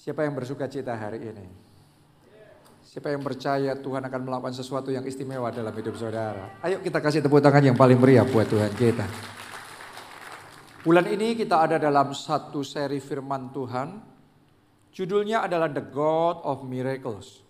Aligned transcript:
Siapa 0.00 0.24
yang 0.24 0.32
bersuka 0.32 0.64
cita 0.64 0.96
hari 0.96 1.20
ini? 1.20 1.44
Siapa 2.80 3.12
yang 3.12 3.20
percaya 3.20 3.76
Tuhan 3.76 4.00
akan 4.00 4.20
melakukan 4.24 4.56
sesuatu 4.56 4.88
yang 4.88 5.04
istimewa 5.04 5.52
dalam 5.52 5.76
hidup 5.76 5.92
saudara? 6.00 6.56
Ayo 6.64 6.80
kita 6.80 7.04
kasih 7.04 7.20
tepuk 7.20 7.44
tangan 7.44 7.60
yang 7.60 7.76
paling 7.76 8.00
meriah 8.00 8.24
buat 8.24 8.48
Tuhan 8.48 8.72
kita. 8.80 9.04
Bulan 10.80 11.04
ini 11.04 11.36
kita 11.36 11.68
ada 11.68 11.76
dalam 11.76 12.16
satu 12.16 12.64
seri 12.64 12.96
firman 12.96 13.52
Tuhan. 13.52 14.00
Judulnya 14.88 15.44
adalah 15.44 15.68
The 15.68 15.84
God 15.84 16.48
of 16.48 16.64
Miracles 16.64 17.44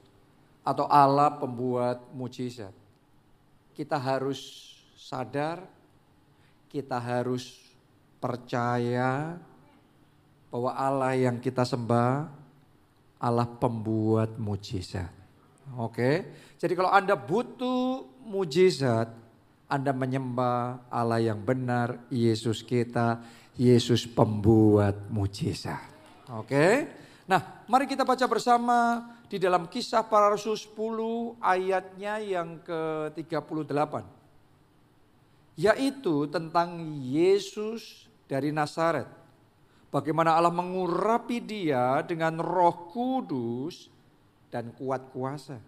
atau 0.66 0.90
Allah 0.90 1.38
pembuat 1.38 2.10
mujizat. 2.10 2.74
Kita 3.78 3.94
harus 3.94 4.74
sadar, 4.98 5.62
kita 6.66 6.98
harus 6.98 7.62
percaya 8.18 9.38
bahwa 10.50 10.74
Allah 10.74 11.14
yang 11.14 11.38
kita 11.38 11.62
sembah 11.62 12.39
Allah 13.20 13.44
pembuat 13.44 14.40
mujizat. 14.40 15.12
Oke. 15.76 16.24
Jadi 16.56 16.72
kalau 16.72 16.90
Anda 16.90 17.14
butuh 17.14 18.08
mujizat, 18.24 19.12
Anda 19.70 19.92
menyembah 19.92 20.88
Allah 20.88 21.20
yang 21.20 21.38
benar, 21.44 22.00
Yesus 22.08 22.64
kita, 22.64 23.20
Yesus 23.60 24.08
pembuat 24.08 25.12
mujizat. 25.12 25.84
Oke. 26.32 26.88
Nah, 27.28 27.62
mari 27.70 27.86
kita 27.86 28.02
baca 28.02 28.24
bersama 28.26 29.06
di 29.30 29.38
dalam 29.38 29.70
kisah 29.70 30.02
para 30.02 30.32
rasul 30.32 30.58
10 30.58 31.38
ayatnya 31.38 32.18
yang 32.18 32.58
ke-38. 32.66 33.94
Yaitu 35.60 36.26
tentang 36.32 36.98
Yesus 36.98 38.08
dari 38.26 38.50
Nazaret. 38.50 39.19
Bagaimana 39.90 40.38
Allah 40.38 40.54
mengurapi 40.54 41.42
dia 41.42 41.98
dengan 42.06 42.38
roh 42.38 42.94
kudus 42.94 43.90
dan 44.46 44.70
kuat 44.78 45.10
kuasa. 45.10 45.58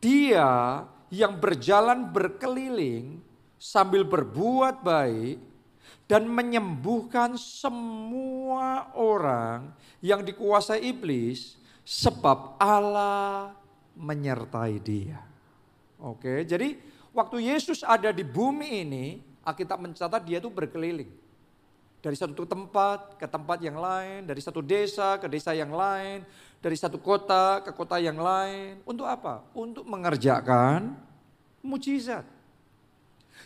Dia 0.00 0.80
yang 1.12 1.36
berjalan 1.36 2.08
berkeliling 2.08 3.20
sambil 3.60 4.08
berbuat 4.08 4.80
baik 4.80 5.36
dan 6.08 6.24
menyembuhkan 6.24 7.36
semua 7.36 8.92
orang 8.96 9.68
yang 10.00 10.24
dikuasai 10.24 10.88
iblis 10.88 11.60
sebab 11.84 12.56
Allah 12.56 13.52
menyertai 13.92 14.76
dia. 14.80 15.20
Oke, 16.00 16.48
jadi 16.48 16.80
waktu 17.12 17.44
Yesus 17.44 17.84
ada 17.84 18.08
di 18.08 18.24
bumi 18.24 18.84
ini, 18.84 19.06
Alkitab 19.44 19.80
mencatat 19.80 20.24
dia 20.24 20.40
itu 20.40 20.48
berkeliling 20.48 21.23
dari 22.04 22.20
satu 22.20 22.44
tempat 22.44 23.16
ke 23.16 23.24
tempat 23.24 23.64
yang 23.64 23.80
lain, 23.80 24.28
dari 24.28 24.44
satu 24.44 24.60
desa 24.60 25.16
ke 25.16 25.24
desa 25.24 25.56
yang 25.56 25.72
lain, 25.72 26.20
dari 26.60 26.76
satu 26.76 27.00
kota 27.00 27.64
ke 27.64 27.72
kota 27.72 27.96
yang 27.96 28.20
lain. 28.20 28.84
Untuk 28.84 29.08
apa? 29.08 29.40
Untuk 29.56 29.88
mengerjakan 29.88 30.92
mujizat. 31.64 32.28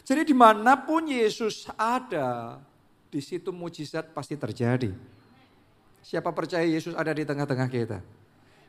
Jadi 0.03 0.27
di 0.27 0.35
mana 0.35 0.75
pun 0.75 1.07
Yesus 1.07 1.71
ada, 1.79 2.59
di 3.07 3.23
situ 3.23 3.55
mujizat 3.55 4.11
pasti 4.11 4.35
terjadi. 4.35 4.91
Siapa 6.03 6.35
percaya 6.35 6.67
Yesus 6.67 6.99
ada 6.99 7.15
di 7.15 7.23
tengah-tengah 7.23 7.69
kita? 7.71 8.03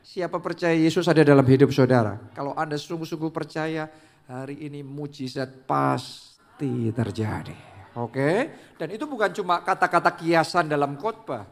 Siapa 0.06 0.38
percaya 0.38 0.76
Yesus 0.78 1.10
ada 1.10 1.26
dalam 1.26 1.44
hidup 1.50 1.74
saudara? 1.74 2.14
Kalau 2.30 2.54
Anda 2.54 2.78
sungguh-sungguh 2.78 3.32
percaya, 3.34 3.90
hari 4.30 4.70
ini 4.70 4.86
mujizat 4.86 5.50
pasti 5.66 6.94
terjadi. 6.94 7.69
Oke? 7.98 8.50
Dan 8.78 8.94
itu 8.94 9.04
bukan 9.06 9.30
cuma 9.34 9.58
kata-kata 9.62 10.14
kiasan 10.14 10.70
dalam 10.70 10.94
khotbah. 10.94 11.46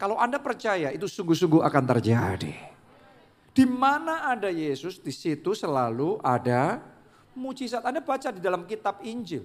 Kalau 0.00 0.16
Anda 0.16 0.40
percaya 0.40 0.92
itu 0.92 1.04
sungguh-sungguh 1.04 1.60
akan 1.60 1.84
terjadi. 1.84 2.52
Di 3.50 3.64
mana 3.68 4.30
ada 4.32 4.48
Yesus, 4.48 4.96
di 4.96 5.12
situ 5.12 5.52
selalu 5.52 6.16
ada 6.24 6.80
mujizat. 7.36 7.84
Anda 7.84 8.00
baca 8.00 8.32
di 8.32 8.40
dalam 8.40 8.64
kitab 8.64 9.04
Injil. 9.04 9.44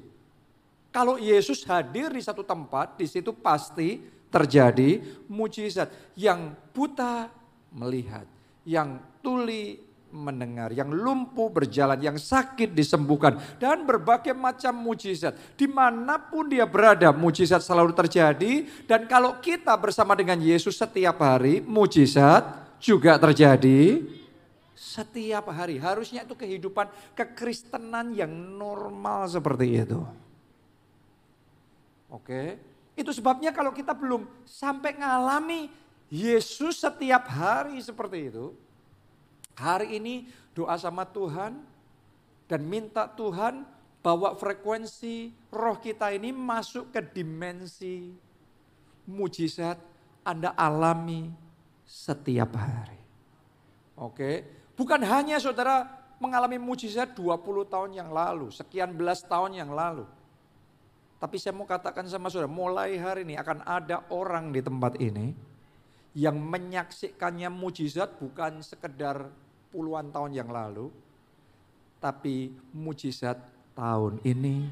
Kalau 0.95 1.19
Yesus 1.19 1.67
hadir 1.67 2.07
di 2.07 2.23
satu 2.23 2.39
tempat, 2.39 2.95
di 2.95 3.03
situ 3.03 3.35
pasti 3.35 3.99
terjadi 4.31 5.03
mujizat. 5.27 5.91
Yang 6.15 6.55
buta 6.71 7.27
melihat, 7.75 8.23
yang 8.63 9.03
tuli 9.19 9.83
mendengar, 10.15 10.71
yang 10.71 10.87
lumpuh 10.87 11.51
berjalan, 11.51 11.99
yang 11.99 12.15
sakit 12.15 12.71
disembuhkan, 12.71 13.35
dan 13.59 13.83
berbagai 13.83 14.31
macam 14.31 14.71
mujizat. 14.71 15.35
Di 15.59 15.67
mana 15.67 16.15
pun 16.15 16.47
dia 16.47 16.63
berada, 16.63 17.11
mujizat 17.11 17.59
selalu 17.59 17.91
terjadi. 17.91 18.63
Dan 18.87 19.05
kalau 19.11 19.43
kita 19.43 19.75
bersama 19.75 20.15
dengan 20.15 20.39
Yesus 20.39 20.79
setiap 20.79 21.19
hari, 21.19 21.59
mujizat 21.59 22.79
juga 22.79 23.19
terjadi 23.19 24.07
setiap 24.75 25.51
hari. 25.51 25.75
Harusnya 25.79 26.23
itu 26.23 26.35
kehidupan 26.35 26.87
kekristenan 27.15 28.15
yang 28.15 28.31
normal 28.31 29.27
seperti 29.27 29.83
itu. 29.83 29.99
Oke, 32.11 32.55
itu 32.95 33.11
sebabnya 33.11 33.51
kalau 33.51 33.75
kita 33.75 33.91
belum 33.91 34.23
sampai 34.47 34.95
ngalami 34.95 35.67
Yesus 36.07 36.79
setiap 36.79 37.27
hari 37.27 37.81
seperti 37.83 38.31
itu, 38.31 38.55
Hari 39.55 39.99
ini 39.99 40.27
doa 40.51 40.75
sama 40.75 41.07
Tuhan 41.07 41.63
dan 42.45 42.61
minta 42.67 43.07
Tuhan 43.07 43.63
bawa 44.03 44.35
frekuensi 44.37 45.31
roh 45.49 45.79
kita 45.79 46.11
ini 46.11 46.29
masuk 46.35 46.91
ke 46.91 47.01
dimensi 47.01 48.13
mujizat 49.07 49.79
Anda 50.27 50.51
alami 50.53 51.31
setiap 51.87 52.51
hari. 52.53 52.99
Oke, 53.95 54.43
bukan 54.75 54.99
hanya 55.07 55.39
saudara 55.39 55.87
mengalami 56.19 56.59
mujizat 56.59 57.15
20 57.15 57.71
tahun 57.71 57.91
yang 57.95 58.09
lalu, 58.11 58.51
sekian 58.51 58.91
belas 58.91 59.23
tahun 59.23 59.55
yang 59.55 59.71
lalu. 59.71 60.03
Tapi 61.15 61.39
saya 61.39 61.55
mau 61.55 61.63
katakan 61.63 62.03
sama 62.11 62.27
saudara, 62.27 62.51
mulai 62.51 62.99
hari 62.99 63.23
ini 63.23 63.39
akan 63.39 63.63
ada 63.63 64.03
orang 64.11 64.51
di 64.51 64.59
tempat 64.59 64.99
ini 64.99 65.31
yang 66.15 66.39
menyaksikannya 66.39 67.51
mujizat 67.51 68.19
bukan 68.19 68.63
sekedar 68.63 69.27
puluhan 69.75 70.07
tahun 70.07 70.31
yang 70.31 70.47
lalu, 70.47 70.87
tapi 71.99 72.55
mujizat 72.71 73.35
tahun 73.75 74.23
ini, 74.23 74.71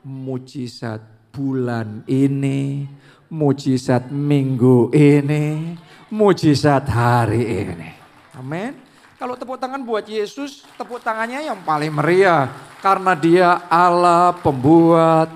mujizat 0.00 1.04
bulan 1.28 2.00
ini, 2.08 2.88
mujizat 3.28 4.08
minggu 4.08 4.88
ini, 4.96 5.76
mujizat 6.08 6.88
hari 6.88 7.68
ini. 7.68 7.90
Amin. 8.32 8.72
Kalau 9.20 9.36
tepuk 9.36 9.60
tangan 9.60 9.84
buat 9.84 10.08
Yesus, 10.08 10.64
tepuk 10.80 11.04
tangannya 11.04 11.44
yang 11.44 11.60
paling 11.60 11.92
meriah. 11.92 12.48
Karena 12.78 13.18
dia 13.18 13.66
Allah 13.66 14.30
pembuat 14.38 15.28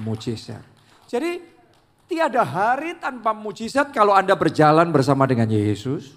mujizat. 0.00 0.64
Jadi 1.04 1.36
tiada 2.08 2.40
hari 2.40 2.96
tanpa 2.96 3.36
mujizat 3.36 3.92
kalau 3.92 4.16
Anda 4.16 4.32
berjalan 4.32 4.88
bersama 4.88 5.28
dengan 5.28 5.52
Yesus. 5.52 6.16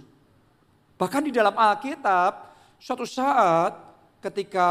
Bahkan 1.01 1.25
di 1.25 1.33
dalam 1.33 1.57
Alkitab, 1.57 2.53
suatu 2.77 3.09
saat 3.09 3.73
ketika 4.21 4.69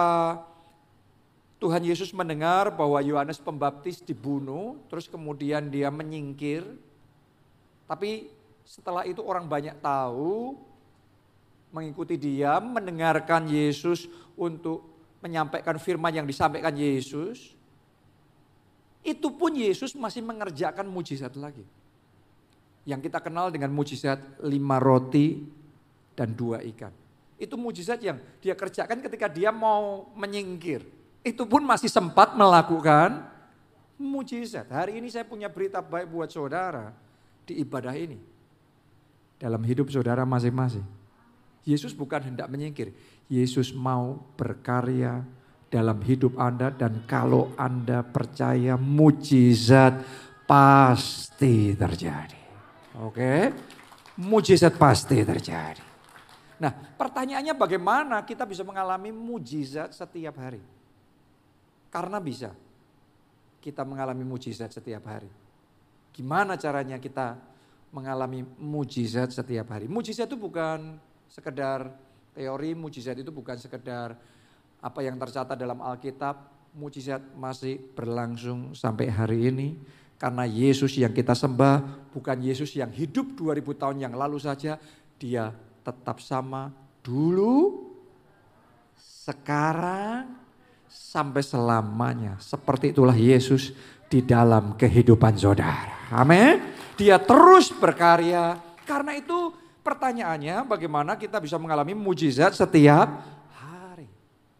Tuhan 1.58 1.82
Yesus 1.82 2.14
mendengar 2.14 2.70
bahwa 2.70 3.02
Yohanes 3.02 3.42
Pembaptis 3.42 3.98
dibunuh, 3.98 4.78
terus 4.86 5.10
kemudian 5.10 5.66
dia 5.66 5.90
menyingkir. 5.90 6.62
Tapi 7.90 8.30
setelah 8.62 9.02
itu 9.10 9.18
orang 9.26 9.50
banyak 9.50 9.74
tahu, 9.82 10.54
mengikuti 11.74 12.14
dia, 12.14 12.62
mendengarkan 12.62 13.50
Yesus 13.50 14.06
untuk 14.38 14.86
menyampaikan 15.26 15.82
firman 15.82 16.14
yang 16.14 16.30
disampaikan 16.30 16.78
Yesus. 16.78 17.58
Itu 19.02 19.34
pun 19.34 19.58
Yesus 19.58 19.98
masih 19.98 20.22
mengerjakan 20.22 20.86
mujizat 20.86 21.34
lagi. 21.34 21.66
Yang 22.86 23.10
kita 23.10 23.18
kenal 23.18 23.50
dengan 23.50 23.74
mujizat 23.74 24.38
lima 24.46 24.78
roti 24.78 25.58
dan 26.20 26.36
dua 26.36 26.60
ikan. 26.76 26.92
Itu 27.40 27.56
mujizat 27.56 28.04
yang 28.04 28.20
dia 28.44 28.52
kerjakan 28.52 29.00
ketika 29.00 29.24
dia 29.24 29.48
mau 29.48 30.12
menyingkir. 30.12 30.84
Itu 31.24 31.48
pun 31.48 31.64
masih 31.64 31.88
sempat 31.88 32.36
melakukan 32.36 33.24
mujizat. 33.96 34.68
Hari 34.68 35.00
ini 35.00 35.08
saya 35.08 35.24
punya 35.24 35.48
berita 35.48 35.80
baik 35.80 36.12
buat 36.12 36.28
saudara 36.28 36.92
di 37.48 37.64
ibadah 37.64 37.96
ini. 37.96 38.20
Dalam 39.40 39.64
hidup 39.64 39.88
saudara 39.88 40.28
masing-masing. 40.28 40.84
Yesus 41.64 41.96
bukan 41.96 42.20
hendak 42.28 42.52
menyingkir. 42.52 42.92
Yesus 43.32 43.72
mau 43.72 44.20
berkarya 44.36 45.24
dalam 45.72 46.04
hidup 46.04 46.36
Anda 46.36 46.68
dan 46.68 47.08
kalau 47.08 47.56
Anda 47.56 48.04
percaya 48.04 48.76
mujizat 48.76 50.04
pasti 50.44 51.72
terjadi. 51.72 52.40
Oke? 53.00 53.48
Mujizat 54.20 54.76
pasti 54.76 55.24
terjadi. 55.24 55.89
Nah 56.60 56.72
pertanyaannya 57.00 57.56
bagaimana 57.56 58.20
kita 58.28 58.44
bisa 58.44 58.60
mengalami 58.60 59.08
mujizat 59.08 59.96
setiap 59.96 60.36
hari? 60.36 60.60
Karena 61.88 62.20
bisa 62.20 62.52
kita 63.64 63.82
mengalami 63.82 64.22
mujizat 64.22 64.72
setiap 64.72 65.08
hari. 65.08 65.28
Gimana 66.12 66.60
caranya 66.60 67.00
kita 67.00 67.40
mengalami 67.90 68.44
mujizat 68.60 69.32
setiap 69.32 69.72
hari. 69.72 69.88
Mujizat 69.88 70.28
itu 70.28 70.38
bukan 70.38 71.00
sekedar 71.26 71.90
teori, 72.36 72.76
mujizat 72.76 73.18
itu 73.18 73.32
bukan 73.32 73.58
sekedar 73.58 74.14
apa 74.80 75.00
yang 75.04 75.18
tercatat 75.20 75.56
dalam 75.58 75.80
Alkitab, 75.82 76.36
mujizat 76.76 77.20
masih 77.36 77.80
berlangsung 77.96 78.72
sampai 78.76 79.10
hari 79.10 79.48
ini. 79.50 79.68
Karena 80.20 80.44
Yesus 80.44 81.00
yang 81.00 81.16
kita 81.16 81.32
sembah 81.32 82.08
bukan 82.12 82.44
Yesus 82.44 82.76
yang 82.76 82.92
hidup 82.92 83.32
2000 83.40 83.80
tahun 83.80 83.96
yang 84.04 84.12
lalu 84.12 84.36
saja, 84.36 84.76
dia 85.16 85.48
tetap 85.80 86.20
sama 86.20 86.72
dulu, 87.00 87.88
sekarang, 88.96 90.36
sampai 90.86 91.42
selamanya. 91.42 92.36
Seperti 92.42 92.94
itulah 92.94 93.16
Yesus 93.16 93.74
di 94.10 94.22
dalam 94.22 94.74
kehidupan 94.74 95.38
saudara. 95.38 96.10
Amin. 96.10 96.58
Dia 96.98 97.16
terus 97.22 97.70
berkarya. 97.70 98.58
Karena 98.84 99.14
itu 99.14 99.54
pertanyaannya 99.80 100.66
bagaimana 100.66 101.14
kita 101.14 101.38
bisa 101.38 101.56
mengalami 101.56 101.94
mujizat 101.94 102.58
setiap 102.58 103.22
hari. 103.54 104.10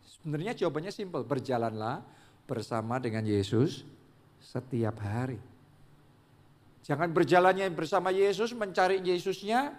Sebenarnya 0.06 0.54
jawabannya 0.54 0.94
simpel, 0.94 1.26
berjalanlah 1.26 2.00
bersama 2.46 3.02
dengan 3.02 3.26
Yesus 3.26 3.82
setiap 4.38 5.02
hari. 5.02 5.38
Jangan 6.86 7.10
berjalannya 7.12 7.70
bersama 7.70 8.10
Yesus 8.10 8.50
mencari 8.50 8.98
Yesusnya 8.98 9.74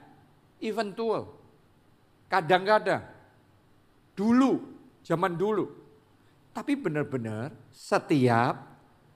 eventual. 0.62 1.34
Kadang-kadang. 2.32 3.04
Dulu, 4.16 4.62
zaman 5.04 5.36
dulu. 5.36 5.68
Tapi 6.52 6.78
benar-benar 6.78 7.52
setiap 7.74 8.72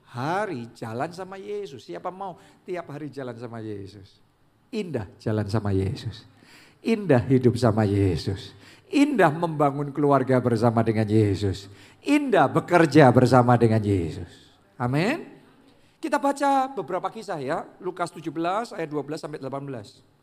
hari 0.09 0.71
jalan 0.73 1.11
sama 1.11 1.35
Yesus. 1.35 1.85
Siapa 1.85 2.07
mau 2.09 2.39
tiap 2.63 2.87
hari 2.91 3.11
jalan 3.11 3.35
sama 3.35 3.59
Yesus? 3.59 4.19
Indah 4.71 5.07
jalan 5.19 5.47
sama 5.47 5.75
Yesus. 5.75 6.23
Indah 6.79 7.19
hidup 7.23 7.55
sama 7.59 7.83
Yesus. 7.83 8.55
Indah 8.87 9.33
membangun 9.33 9.91
keluarga 9.91 10.39
bersama 10.39 10.79
dengan 10.85 11.07
Yesus. 11.09 11.67
Indah 12.05 12.47
bekerja 12.47 13.11
bersama 13.11 13.59
dengan 13.59 13.81
Yesus. 13.83 14.29
Amin. 14.79 15.25
Kita 15.99 16.21
baca 16.21 16.69
beberapa 16.69 17.09
kisah 17.09 17.41
ya. 17.41 17.65
Lukas 17.81 18.13
17 18.13 18.77
ayat 18.77 18.87
12 18.87 19.17
sampai 19.17 19.39
18. 19.41 20.14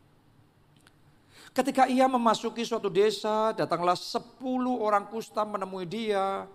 Ketika 1.53 1.85
ia 1.85 2.09
memasuki 2.09 2.65
suatu 2.65 2.89
desa, 2.89 3.53
datanglah 3.53 3.93
sepuluh 3.93 4.81
orang 4.81 5.05
kusta 5.05 5.45
menemui 5.45 5.85
dia 5.85 6.49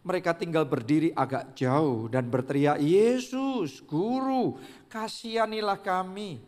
mereka 0.00 0.32
tinggal 0.32 0.64
berdiri 0.64 1.12
agak 1.12 1.52
jauh 1.52 2.08
dan 2.08 2.24
berteriak, 2.24 2.80
Yesus, 2.80 3.84
Guru, 3.84 4.56
kasihanilah 4.88 5.76
kami. 5.76 6.40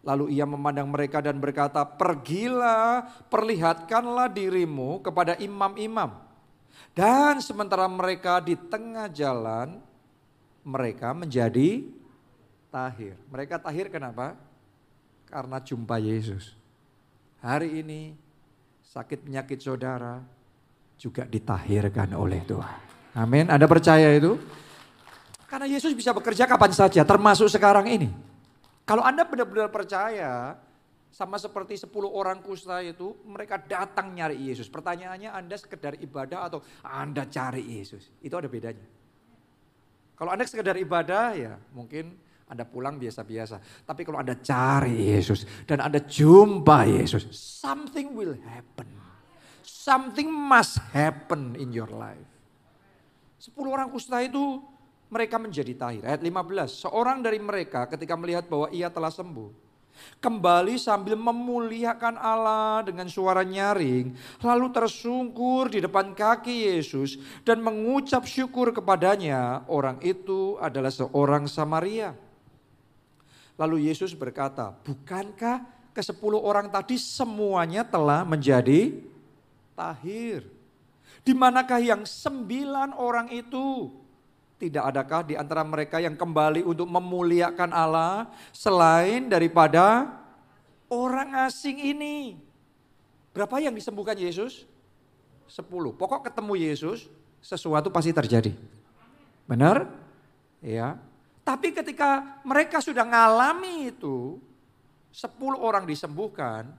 Lalu 0.00 0.38
ia 0.38 0.46
memandang 0.46 0.88
mereka 0.88 1.20
dan 1.20 1.36
berkata, 1.42 1.84
pergilah, 1.84 3.04
perlihatkanlah 3.28 4.30
dirimu 4.30 5.02
kepada 5.02 5.36
imam-imam. 5.36 6.22
Dan 6.94 7.42
sementara 7.42 7.84
mereka 7.90 8.40
di 8.40 8.56
tengah 8.56 9.10
jalan, 9.12 9.82
mereka 10.64 11.12
menjadi 11.12 11.84
tahir. 12.72 13.18
Mereka 13.28 13.60
tahir 13.60 13.90
kenapa? 13.90 14.38
Karena 15.28 15.60
jumpa 15.60 15.98
Yesus. 16.00 16.59
Hari 17.40 17.80
ini 17.80 18.12
sakit 18.84 19.24
penyakit 19.24 19.64
saudara 19.64 20.20
juga 21.00 21.24
ditahirkan 21.24 22.12
oleh 22.12 22.44
Tuhan. 22.44 22.80
Amin. 23.16 23.48
Anda 23.48 23.64
percaya 23.64 24.12
itu? 24.12 24.36
Karena 25.48 25.66
Yesus 25.66 25.96
bisa 25.96 26.12
bekerja 26.12 26.44
kapan 26.44 26.70
saja, 26.70 27.00
termasuk 27.02 27.48
sekarang 27.48 27.88
ini. 27.88 28.12
Kalau 28.84 29.00
Anda 29.02 29.24
benar-benar 29.24 29.72
percaya, 29.72 30.54
sama 31.10 31.40
seperti 31.42 31.74
10 31.80 31.90
orang 32.06 32.38
kusta 32.38 32.78
itu, 32.84 33.18
mereka 33.26 33.58
datang 33.58 34.14
nyari 34.14 34.38
Yesus. 34.38 34.70
Pertanyaannya 34.70 35.34
Anda 35.34 35.58
sekedar 35.58 35.98
ibadah 35.98 36.46
atau 36.46 36.62
Anda 36.86 37.26
cari 37.26 37.66
Yesus? 37.66 38.12
Itu 38.22 38.38
ada 38.38 38.46
bedanya. 38.46 38.86
Kalau 40.14 40.30
Anda 40.30 40.44
sekedar 40.44 40.76
ibadah 40.76 41.32
ya 41.34 41.56
mungkin 41.72 42.14
Anda 42.50 42.66
pulang 42.66 42.98
biasa-biasa. 42.98 43.86
Tapi 43.86 44.02
kalau 44.02 44.18
Anda 44.18 44.34
cari 44.42 45.14
Yesus 45.14 45.46
dan 45.64 45.78
Anda 45.78 46.02
jumpa 46.02 46.90
Yesus, 46.90 47.30
something 47.30 48.10
will 48.18 48.34
happen. 48.42 48.90
Something 49.62 50.28
must 50.28 50.82
happen 50.90 51.54
in 51.54 51.70
your 51.70 51.88
life. 51.88 52.26
Sepuluh 53.40 53.72
orang 53.72 53.88
kusta 53.88 54.20
itu 54.20 54.60
mereka 55.08 55.40
menjadi 55.40 55.72
tahir. 55.74 56.02
Ayat 56.04 56.20
15, 56.20 56.86
seorang 56.86 57.18
dari 57.24 57.40
mereka 57.40 57.88
ketika 57.88 58.14
melihat 58.14 58.46
bahwa 58.46 58.68
ia 58.74 58.92
telah 58.92 59.08
sembuh. 59.08 59.70
Kembali 60.20 60.80
sambil 60.80 61.16
memuliakan 61.16 62.16
Allah 62.16 62.80
dengan 62.84 63.04
suara 63.08 63.44
nyaring. 63.44 64.16
Lalu 64.40 64.66
tersungkur 64.72 65.68
di 65.68 65.84
depan 65.84 66.16
kaki 66.16 66.72
Yesus 66.72 67.20
dan 67.44 67.60
mengucap 67.60 68.24
syukur 68.24 68.72
kepadanya. 68.72 69.64
Orang 69.68 70.00
itu 70.00 70.56
adalah 70.56 70.88
seorang 70.92 71.44
Samaria. 71.44 72.29
Lalu 73.60 73.92
Yesus 73.92 74.16
berkata, 74.16 74.72
bukankah 74.72 75.68
ke 75.92 76.00
sepuluh 76.00 76.40
orang 76.40 76.72
tadi 76.72 76.96
semuanya 76.96 77.84
telah 77.84 78.24
menjadi 78.24 78.96
tahir? 79.76 80.48
Di 81.20 81.36
manakah 81.36 81.76
yang 81.76 82.08
sembilan 82.08 82.96
orang 82.96 83.28
itu? 83.28 83.92
Tidak 84.56 84.80
adakah 84.80 85.28
di 85.28 85.36
antara 85.36 85.60
mereka 85.60 86.00
yang 86.00 86.16
kembali 86.16 86.64
untuk 86.64 86.88
memuliakan 86.88 87.68
Allah 87.68 88.32
selain 88.48 89.28
daripada 89.28 90.08
orang 90.88 91.44
asing 91.44 91.84
ini? 91.84 92.40
Berapa 93.36 93.60
yang 93.60 93.76
disembuhkan 93.76 94.16
Yesus? 94.16 94.64
Sepuluh. 95.44 95.92
Pokok 95.92 96.32
ketemu 96.32 96.64
Yesus, 96.64 97.12
sesuatu 97.44 97.92
pasti 97.92 98.16
terjadi. 98.16 98.56
Benar? 99.44 99.84
Ya. 100.64 100.96
Tapi 101.40 101.72
ketika 101.72 102.40
mereka 102.44 102.78
sudah 102.78 103.02
ngalami 103.02 103.90
itu, 103.90 104.38
sepuluh 105.10 105.58
orang 105.58 105.88
disembuhkan, 105.88 106.70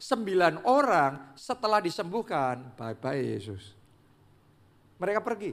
sembilan 0.00 0.64
orang 0.64 1.36
setelah 1.36 1.80
disembuhkan, 1.80 2.72
bye-bye 2.76 3.20
Yesus. 3.20 3.76
Mereka 4.96 5.20
pergi. 5.20 5.52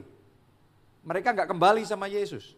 Mereka 1.04 1.36
nggak 1.36 1.48
kembali 1.52 1.82
sama 1.84 2.08
Yesus. 2.08 2.56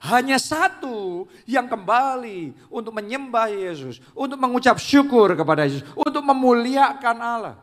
Hanya 0.00 0.40
satu 0.40 1.28
yang 1.44 1.68
kembali 1.68 2.56
untuk 2.72 2.96
menyembah 2.96 3.52
Yesus, 3.52 4.00
untuk 4.16 4.40
mengucap 4.40 4.80
syukur 4.80 5.36
kepada 5.36 5.68
Yesus, 5.68 5.84
untuk 5.94 6.24
memuliakan 6.24 7.16
Allah. 7.20 7.56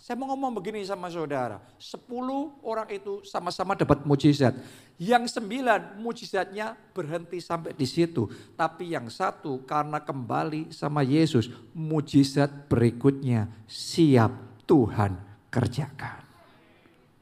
Saya 0.00 0.16
mau 0.16 0.32
ngomong 0.32 0.56
begini 0.56 0.80
sama 0.80 1.12
saudara, 1.12 1.60
sepuluh 1.76 2.56
orang 2.64 2.88
itu 2.88 3.20
sama-sama 3.20 3.76
dapat 3.76 4.00
mujizat. 4.08 4.56
Yang 4.96 5.36
sembilan 5.36 6.00
mujizatnya 6.00 6.72
berhenti 6.96 7.36
sampai 7.36 7.76
di 7.76 7.84
situ. 7.84 8.24
Tapi 8.56 8.96
yang 8.96 9.12
satu 9.12 9.60
karena 9.68 10.00
kembali 10.00 10.72
sama 10.72 11.04
Yesus, 11.04 11.52
mujizat 11.76 12.48
berikutnya 12.72 13.52
siap 13.68 14.32
Tuhan 14.64 15.20
kerjakan. 15.52 16.29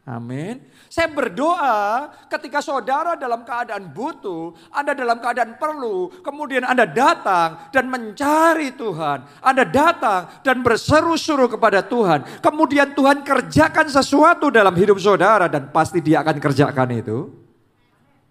Amin. 0.09 0.65
Saya 0.88 1.12
berdoa 1.12 2.09
ketika 2.33 2.65
saudara 2.65 3.12
dalam 3.12 3.45
keadaan 3.45 3.93
butuh, 3.93 4.57
Anda 4.73 4.97
dalam 4.97 5.21
keadaan 5.21 5.61
perlu, 5.61 6.09
kemudian 6.25 6.65
Anda 6.65 6.88
datang 6.88 7.69
dan 7.69 7.93
mencari 7.93 8.73
Tuhan. 8.73 9.45
Anda 9.45 9.69
datang 9.69 10.41
dan 10.41 10.65
berseru-seru 10.65 11.53
kepada 11.53 11.85
Tuhan. 11.85 12.41
Kemudian 12.41 12.97
Tuhan 12.97 13.21
kerjakan 13.21 13.93
sesuatu 13.93 14.49
dalam 14.49 14.73
hidup 14.81 14.97
saudara 14.97 15.45
dan 15.45 15.69
pasti 15.69 16.00
dia 16.00 16.25
akan 16.25 16.41
kerjakan 16.41 16.88
itu. 16.97 17.29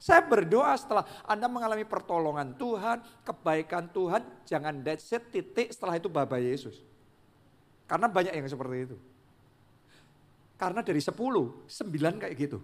Saya 0.02 0.26
berdoa 0.26 0.74
setelah 0.82 1.06
Anda 1.30 1.46
mengalami 1.46 1.86
pertolongan 1.86 2.58
Tuhan, 2.58 3.06
kebaikan 3.22 3.86
Tuhan, 3.94 4.26
jangan 4.50 4.82
dead 4.82 4.98
set 4.98 5.30
titik 5.30 5.70
setelah 5.70 6.02
itu 6.02 6.10
Bapak 6.10 6.42
Yesus. 6.42 6.82
Karena 7.86 8.10
banyak 8.10 8.34
yang 8.34 8.50
seperti 8.50 8.78
itu. 8.90 8.98
Karena 10.58 10.82
dari 10.82 10.98
sepuluh, 10.98 11.70
sembilan 11.70 12.18
kayak 12.18 12.34
gitu. 12.34 12.60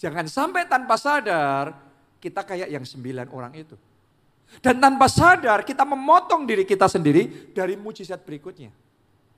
Jangan 0.00 0.26
sampai 0.26 0.64
tanpa 0.64 0.96
sadar 0.96 1.76
kita 2.16 2.42
kayak 2.42 2.72
yang 2.72 2.82
sembilan 2.82 3.28
orang 3.30 3.52
itu. 3.54 3.76
Dan 4.58 4.80
tanpa 4.80 5.06
sadar 5.06 5.62
kita 5.62 5.84
memotong 5.84 6.48
diri 6.48 6.64
kita 6.64 6.88
sendiri 6.88 7.52
dari 7.52 7.76
mujizat 7.76 8.24
berikutnya. 8.24 8.72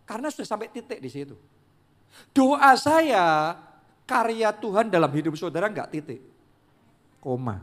Karena 0.06 0.30
sudah 0.30 0.46
sampai 0.46 0.70
titik 0.70 1.02
di 1.02 1.10
situ. 1.10 1.34
Doa 2.30 2.78
saya 2.78 3.58
karya 4.06 4.54
Tuhan 4.54 4.86
dalam 4.86 5.10
hidup 5.10 5.34
saudara 5.34 5.66
enggak 5.66 5.90
titik. 5.90 6.22
Koma. 7.18 7.58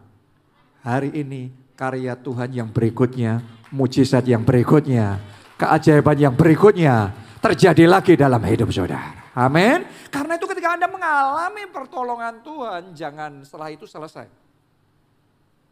Hari 0.81 1.13
ini 1.13 1.53
karya 1.77 2.17
Tuhan 2.17 2.49
yang 2.51 2.69
berikutnya, 2.73 3.45
mujizat 3.69 4.25
yang 4.25 4.41
berikutnya, 4.41 5.21
keajaiban 5.55 6.17
yang 6.17 6.33
berikutnya 6.33 7.13
terjadi 7.37 7.85
lagi 7.85 8.17
dalam 8.17 8.41
hidup 8.41 8.73
saudara. 8.73 9.20
Amin. 9.31 9.87
Karena 10.11 10.35
itu 10.35 10.43
ketika 10.43 10.75
Anda 10.75 10.91
mengalami 10.91 11.63
pertolongan 11.71 12.43
Tuhan, 12.43 12.91
jangan 12.91 13.31
setelah 13.47 13.71
itu 13.71 13.87
selesai. 13.87 14.27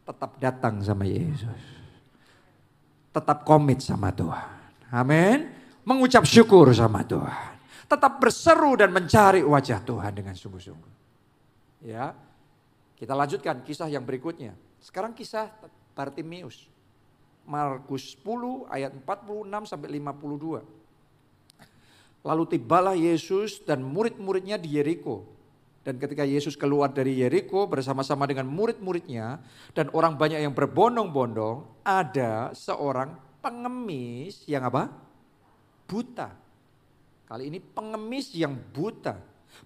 Tetap 0.04 0.40
datang 0.40 0.80
sama 0.80 1.04
Yesus. 1.04 1.78
tetap 3.10 3.42
komit 3.42 3.82
sama 3.82 4.14
Tuhan. 4.14 4.46
Amin. 4.94 5.50
Mengucap 5.82 6.22
syukur 6.22 6.70
sama 6.70 7.02
Tuhan. 7.02 7.58
Tetap 7.90 8.22
berseru 8.22 8.78
dan 8.78 8.94
mencari 8.94 9.42
wajah 9.42 9.82
Tuhan 9.82 10.14
dengan 10.14 10.38
sungguh-sungguh. 10.38 10.92
Ya. 11.90 12.14
Kita 12.94 13.18
lanjutkan 13.18 13.66
kisah 13.66 13.90
yang 13.90 14.06
berikutnya. 14.06 14.54
Sekarang 14.78 15.10
kisah 15.10 15.50
Bartimius. 15.98 16.70
Markus 17.42 18.14
10 18.14 18.70
ayat 18.70 18.94
46 18.94 19.66
sampai 19.66 19.88
52. 19.98 20.79
Lalu 22.20 22.56
tibalah 22.56 22.92
Yesus 22.92 23.64
dan 23.64 23.80
murid-muridnya 23.80 24.60
di 24.60 24.76
Yeriko. 24.76 25.24
Dan 25.80 25.96
ketika 25.96 26.28
Yesus 26.28 26.60
keluar 26.60 26.92
dari 26.92 27.16
Yeriko 27.16 27.64
bersama-sama 27.64 28.28
dengan 28.28 28.44
murid-muridnya 28.52 29.40
dan 29.72 29.88
orang 29.96 30.20
banyak 30.20 30.44
yang 30.44 30.52
berbondong-bondong, 30.52 31.64
ada 31.80 32.52
seorang 32.52 33.16
pengemis 33.40 34.44
yang 34.44 34.68
apa? 34.68 34.92
Buta. 35.88 36.36
Kali 37.24 37.48
ini 37.48 37.58
pengemis 37.64 38.36
yang 38.36 38.52
buta. 38.52 39.16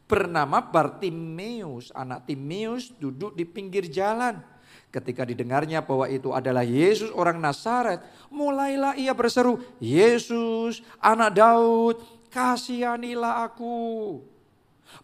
Bernama 0.06 0.62
Bartimeus, 0.62 1.90
anak 1.92 2.30
Timeus 2.30 2.94
duduk 2.96 3.34
di 3.34 3.44
pinggir 3.44 3.90
jalan. 3.90 4.40
Ketika 4.94 5.26
didengarnya 5.26 5.82
bahwa 5.82 6.06
itu 6.06 6.30
adalah 6.30 6.62
Yesus 6.62 7.11
orang 7.11 7.42
Nazaret, 7.42 7.99
mulailah 8.30 8.94
ia 8.94 9.11
berseru, 9.11 9.58
Yesus 9.82 10.87
anak 11.02 11.34
Daud, 11.34 11.99
kasihanilah 12.34 13.46
aku. 13.46 14.18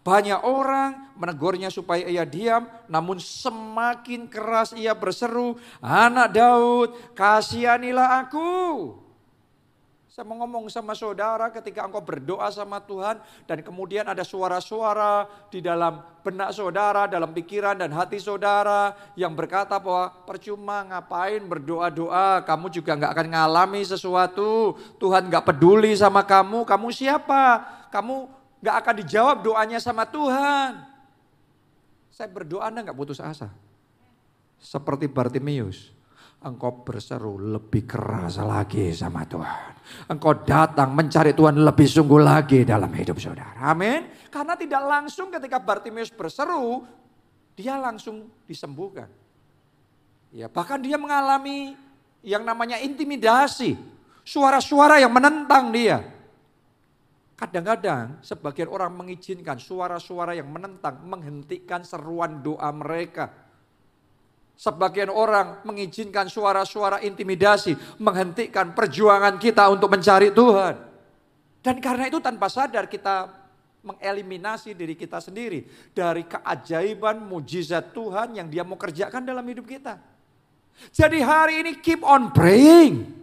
Banyak 0.03 0.45
orang 0.45 1.15
menegurnya 1.17 1.73
supaya 1.73 2.05
ia 2.05 2.27
diam, 2.29 2.69
namun 2.87 3.17
semakin 3.17 4.29
keras 4.29 4.77
ia 4.77 4.93
berseru, 4.93 5.57
anak 5.81 6.37
Daud, 6.37 6.91
kasihanilah 7.17 8.27
aku. 8.27 9.00
Saya 10.11 10.27
mau 10.27 10.43
ngomong 10.43 10.67
sama 10.67 10.91
saudara 10.99 11.55
ketika 11.55 11.87
engkau 11.87 12.03
berdoa 12.03 12.51
sama 12.51 12.83
Tuhan 12.83 13.23
dan 13.47 13.63
kemudian 13.63 14.03
ada 14.11 14.27
suara-suara 14.27 15.31
di 15.55 15.63
dalam 15.63 16.03
benak 16.27 16.51
saudara, 16.51 17.07
dalam 17.07 17.31
pikiran 17.31 17.79
dan 17.79 17.95
hati 17.95 18.19
saudara 18.19 18.91
yang 19.15 19.39
berkata 19.39 19.79
bahwa 19.79 20.11
percuma 20.27 20.83
ngapain 20.83 21.39
berdoa-doa, 21.47 22.43
kamu 22.43 22.67
juga 22.75 22.99
nggak 22.99 23.13
akan 23.15 23.29
ngalami 23.39 23.87
sesuatu, 23.87 24.75
Tuhan 24.99 25.31
nggak 25.31 25.47
peduli 25.47 25.95
sama 25.95 26.27
kamu, 26.27 26.67
kamu 26.67 26.91
siapa? 26.91 27.63
Kamu 27.95 28.27
nggak 28.67 28.77
akan 28.83 28.95
dijawab 29.07 29.47
doanya 29.47 29.79
sama 29.79 30.11
Tuhan. 30.11 30.91
Saya 32.11 32.27
berdoa 32.27 32.67
Anda 32.67 32.83
nggak 32.83 32.99
putus 32.99 33.23
asa. 33.23 33.47
Seperti 34.59 35.07
Bartimius 35.07 36.00
engkau 36.41 36.81
berseru 36.81 37.37
lebih 37.37 37.85
keras 37.85 38.41
lagi 38.41 38.89
sama 38.97 39.29
Tuhan. 39.29 39.77
Engkau 40.09 40.41
datang 40.41 40.97
mencari 40.97 41.37
Tuhan 41.37 41.61
lebih 41.61 41.85
sungguh 41.85 42.21
lagi 42.23 42.65
dalam 42.65 42.89
hidup 42.89 43.21
saudara. 43.21 43.61
Amin. 43.61 44.09
Karena 44.33 44.57
tidak 44.57 44.83
langsung 44.87 45.29
ketika 45.29 45.61
Bartimeus 45.61 46.09
berseru, 46.09 46.87
dia 47.53 47.77
langsung 47.77 48.31
disembuhkan. 48.49 49.11
Ya, 50.31 50.47
bahkan 50.47 50.79
dia 50.81 50.97
mengalami 50.97 51.75
yang 52.25 52.47
namanya 52.47 52.79
intimidasi. 52.81 53.77
Suara-suara 54.25 55.03
yang 55.03 55.11
menentang 55.11 55.75
dia. 55.75 56.07
Kadang-kadang 57.35 58.21
sebagian 58.21 58.69
orang 58.69 58.93
mengizinkan 58.95 59.57
suara-suara 59.57 60.37
yang 60.37 60.47
menentang 60.53 61.03
menghentikan 61.09 61.81
seruan 61.83 62.45
doa 62.45 62.69
mereka 62.69 63.50
Sebagian 64.61 65.09
orang 65.09 65.65
mengizinkan 65.65 66.29
suara-suara 66.29 67.01
intimidasi 67.01 67.73
menghentikan 67.97 68.77
perjuangan 68.77 69.41
kita 69.41 69.65
untuk 69.73 69.89
mencari 69.89 70.29
Tuhan. 70.29 70.77
Dan 71.65 71.81
karena 71.81 72.13
itu 72.13 72.21
tanpa 72.21 72.53
sadar 72.53 72.85
kita 72.85 73.33
mengeliminasi 73.81 74.77
diri 74.77 74.93
kita 74.93 75.17
sendiri 75.17 75.65
dari 75.97 76.29
keajaiban 76.29 77.25
mujizat 77.25 77.97
Tuhan 77.97 78.37
yang 78.37 78.53
dia 78.53 78.61
mau 78.61 78.77
kerjakan 78.77 79.25
dalam 79.25 79.49
hidup 79.49 79.65
kita. 79.65 79.97
Jadi 80.93 81.25
hari 81.25 81.65
ini 81.65 81.73
keep 81.81 82.05
on 82.05 82.29
praying. 82.29 83.20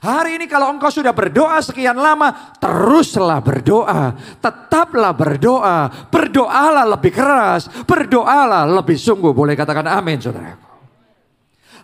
Hari 0.00 0.40
ini 0.40 0.46
kalau 0.48 0.72
engkau 0.72 0.88
sudah 0.88 1.12
berdoa 1.12 1.60
sekian 1.60 1.98
lama, 1.98 2.56
teruslah 2.56 3.44
berdoa. 3.44 4.16
Tetaplah 4.40 5.12
berdoa. 5.12 6.08
Berdoalah 6.08 6.88
lebih 6.96 7.12
keras. 7.12 7.68
Berdoalah 7.84 8.64
lebih 8.64 8.96
sungguh. 8.96 9.36
Boleh 9.36 9.52
katakan 9.52 9.84
amin 9.84 10.16
saudaraku. 10.22 10.72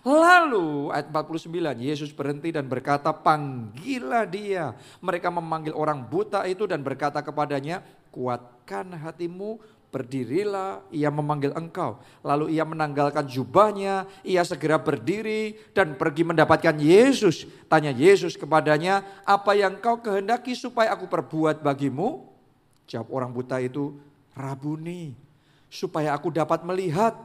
Lalu 0.07 0.95
ayat 0.95 1.11
49 1.11 1.51
Yesus 1.75 2.09
berhenti 2.15 2.55
dan 2.55 2.65
berkata 2.65 3.11
panggillah 3.11 4.23
dia. 4.23 4.71
Mereka 5.03 5.27
memanggil 5.27 5.75
orang 5.75 6.07
buta 6.07 6.47
itu 6.47 6.63
dan 6.63 6.79
berkata 6.79 7.19
kepadanya 7.19 7.83
kuatkan 8.09 8.95
hatimu 8.95 9.59
Berdirilah, 9.89 10.85
ia 10.93 11.09
memanggil 11.09 11.49
engkau. 11.57 11.97
Lalu 12.21 12.53
ia 12.53 12.61
menanggalkan 12.61 13.25
jubahnya, 13.25 14.05
ia 14.21 14.45
segera 14.45 14.77
berdiri 14.77 15.57
dan 15.73 15.97
pergi 15.97 16.21
mendapatkan 16.21 16.77
Yesus. 16.77 17.49
Tanya 17.65 17.89
Yesus 17.89 18.37
kepadanya, 18.37 19.01
apa 19.25 19.57
yang 19.57 19.81
kau 19.81 19.97
kehendaki 19.97 20.53
supaya 20.53 20.93
aku 20.93 21.09
perbuat 21.09 21.65
bagimu? 21.65 22.21
Jawab 22.85 23.09
orang 23.09 23.33
buta 23.33 23.57
itu, 23.57 23.97
Rabuni, 24.37 25.17
supaya 25.73 26.13
aku 26.13 26.29
dapat 26.29 26.61
melihat. 26.61 27.17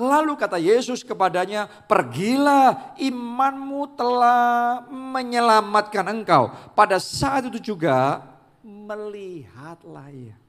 Lalu 0.00 0.40
kata 0.40 0.56
Yesus 0.56 1.04
kepadanya, 1.04 1.68
pergilah 1.84 2.96
imanmu 2.96 3.92
telah 3.92 4.88
menyelamatkan 4.88 6.08
engkau. 6.08 6.48
Pada 6.72 6.96
saat 6.96 7.44
itu 7.52 7.76
juga 7.76 8.24
melihatlah 8.64 10.08
ia. 10.08 10.41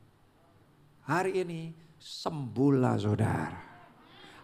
Hari 1.04 1.44
ini 1.44 1.68
sembuhlah 2.00 2.96
saudara. 2.96 3.60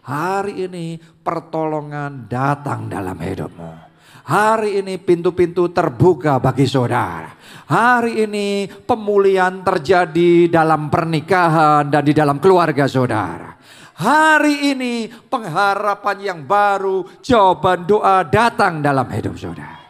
Hari 0.04 0.68
ini 0.68 1.00
pertolongan 1.00 2.28
datang 2.28 2.84
dalam 2.84 3.16
hidupmu. 3.16 3.88
Hari 4.28 4.84
ini 4.84 5.00
pintu-pintu 5.00 5.72
terbuka 5.72 6.36
bagi 6.36 6.68
saudara. 6.68 7.32
Hari 7.64 8.28
ini 8.28 8.68
pemulihan 8.68 9.64
terjadi 9.64 10.52
dalam 10.52 10.92
pernikahan 10.92 11.88
dan 11.88 12.04
di 12.04 12.12
dalam 12.12 12.36
keluarga 12.36 12.84
saudara. 12.84 13.56
Hari 13.96 14.76
ini 14.76 15.08
pengharapan 15.08 16.16
yang 16.20 16.40
baru, 16.44 17.24
jawaban 17.24 17.88
doa 17.88 18.20
datang 18.28 18.84
dalam 18.84 19.08
hidup 19.08 19.32
saudara. 19.40 19.80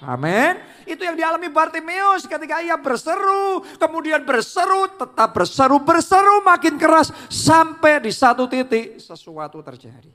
Amin. 0.00 0.73
Itu 0.84 1.00
yang 1.00 1.16
dialami 1.16 1.48
Bartimeus 1.48 2.28
ketika 2.28 2.60
ia 2.60 2.76
berseru, 2.76 3.64
kemudian 3.80 4.20
berseru, 4.24 4.88
tetap 4.92 5.32
berseru, 5.32 5.80
berseru 5.80 6.44
makin 6.44 6.76
keras 6.76 7.08
sampai 7.32 8.04
di 8.04 8.12
satu 8.12 8.44
titik 8.44 9.00
sesuatu 9.00 9.64
terjadi. 9.64 10.12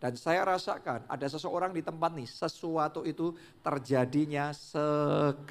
Dan 0.00 0.16
saya 0.16 0.48
rasakan 0.48 1.04
ada 1.04 1.26
seseorang 1.28 1.76
di 1.76 1.84
tempat 1.84 2.16
nih, 2.16 2.24
sesuatu 2.24 3.04
itu 3.04 3.36
terjadinya 3.60 4.48
sekarang. 4.56 5.44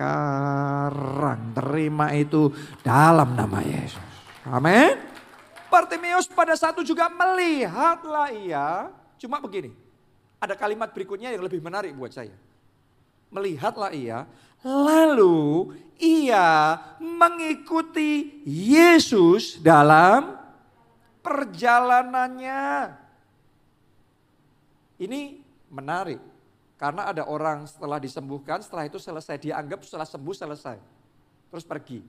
Terima 1.53 2.18
itu 2.18 2.50
dalam 2.82 3.38
nama 3.38 3.62
Yesus. 3.62 4.01
Amin. 4.50 4.98
Bartimeus 5.70 6.25
pada 6.25 6.58
satu 6.58 6.82
juga 6.82 7.06
melihatlah 7.13 8.34
ia. 8.34 8.89
Cuma 9.22 9.38
begini, 9.38 9.70
ada 10.41 10.58
kalimat 10.58 10.89
berikutnya 10.89 11.29
yang 11.29 11.46
lebih 11.46 11.62
menarik 11.62 11.94
buat 11.94 12.10
saya 12.10 12.49
melihatlah 13.29 13.93
ia, 13.93 14.25
lalu 14.65 15.74
ia 16.01 16.77
mengikuti 17.00 18.41
Yesus 18.45 19.62
dalam 19.62 20.36
perjalanannya. 21.21 22.95
Ini 25.00 25.19
menarik. 25.71 26.19
Karena 26.79 27.12
ada 27.12 27.27
orang 27.27 27.67
setelah 27.67 28.00
disembuhkan, 28.00 28.63
setelah 28.63 28.88
itu 28.88 28.95
selesai. 28.95 29.36
Dianggap 29.36 29.83
setelah 29.83 30.07
sembuh 30.07 30.36
selesai. 30.36 30.77
Terus 31.51 31.65
pergi. 31.67 32.00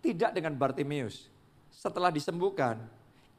Tidak 0.00 0.32
dengan 0.32 0.56
Bartimeus. 0.56 1.28
Setelah 1.68 2.08
disembuhkan, 2.08 2.80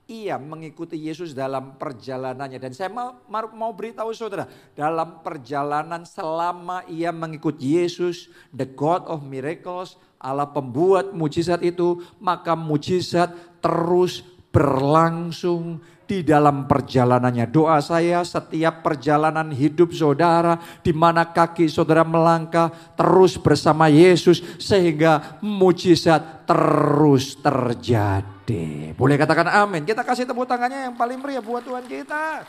ia 0.10 0.42
mengikuti 0.42 0.98
Yesus 0.98 1.38
dalam 1.38 1.78
perjalanannya. 1.78 2.58
Dan 2.58 2.74
saya 2.74 2.90
mau, 2.90 3.22
mau 3.30 3.72
beritahu 3.72 4.10
saudara, 4.12 4.50
dalam 4.74 5.22
perjalanan 5.22 6.02
selama 6.02 6.82
ia 6.90 7.14
mengikuti 7.14 7.78
Yesus, 7.78 8.34
the 8.50 8.66
God 8.66 9.06
of 9.06 9.22
miracles, 9.22 10.02
Allah 10.18 10.50
pembuat 10.50 11.14
mujizat 11.14 11.62
itu, 11.62 12.02
maka 12.18 12.58
mujizat 12.58 13.32
terus 13.62 14.26
berlangsung 14.50 15.82
di 16.10 16.26
dalam 16.26 16.66
perjalanannya. 16.66 17.46
Doa 17.54 17.78
saya 17.86 18.26
setiap 18.26 18.82
perjalanan 18.82 19.54
hidup 19.54 19.94
saudara 19.94 20.58
di 20.82 20.90
mana 20.90 21.22
kaki 21.22 21.70
saudara 21.70 22.02
melangkah 22.02 22.74
terus 22.98 23.38
bersama 23.38 23.86
Yesus 23.94 24.42
sehingga 24.58 25.38
mujizat 25.46 26.50
terus 26.50 27.38
terjadi. 27.38 28.98
Boleh 28.98 29.22
katakan 29.22 29.54
amin. 29.54 29.86
Kita 29.86 30.02
kasih 30.02 30.26
tepuk 30.26 30.50
tangannya 30.50 30.90
yang 30.90 30.98
paling 30.98 31.22
meriah 31.22 31.46
buat 31.46 31.62
Tuhan 31.62 31.86
kita. 31.86 32.42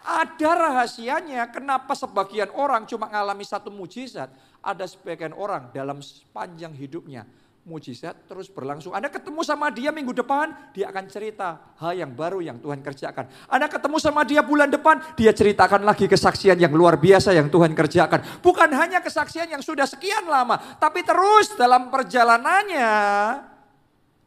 Ada 0.00 0.50
rahasianya 0.58 1.46
kenapa 1.54 1.94
sebagian 1.94 2.50
orang 2.58 2.82
cuma 2.90 3.06
ngalami 3.06 3.46
satu 3.46 3.70
mujizat. 3.70 4.34
Ada 4.58 4.90
sebagian 4.90 5.30
orang 5.30 5.70
dalam 5.70 6.02
sepanjang 6.02 6.74
hidupnya 6.74 7.22
mujizat 7.64 8.16
terus 8.24 8.48
berlangsung. 8.48 8.96
Anda 8.96 9.12
ketemu 9.12 9.44
sama 9.44 9.68
dia 9.68 9.92
minggu 9.92 10.16
depan, 10.16 10.72
dia 10.72 10.88
akan 10.88 11.04
cerita 11.12 11.76
hal 11.76 11.92
yang 11.92 12.12
baru 12.16 12.40
yang 12.40 12.56
Tuhan 12.56 12.80
kerjakan. 12.80 13.28
Anda 13.46 13.68
ketemu 13.68 13.96
sama 14.00 14.24
dia 14.24 14.40
bulan 14.40 14.72
depan, 14.72 15.14
dia 15.14 15.30
ceritakan 15.30 15.84
lagi 15.84 16.08
kesaksian 16.08 16.56
yang 16.56 16.72
luar 16.72 16.96
biasa 16.96 17.36
yang 17.36 17.52
Tuhan 17.52 17.76
kerjakan. 17.76 18.40
Bukan 18.40 18.70
hanya 18.72 19.04
kesaksian 19.04 19.52
yang 19.52 19.60
sudah 19.60 19.84
sekian 19.84 20.24
lama, 20.24 20.56
tapi 20.80 21.04
terus 21.04 21.52
dalam 21.54 21.92
perjalanannya 21.92 22.92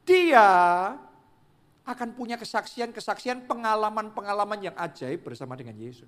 dia 0.06 0.50
akan 1.84 2.10
punya 2.16 2.40
kesaksian-kesaksian 2.40 3.44
pengalaman-pengalaman 3.44 4.72
yang 4.72 4.76
ajaib 4.80 5.26
bersama 5.26 5.60
dengan 5.60 5.76
Yesus. 5.76 6.08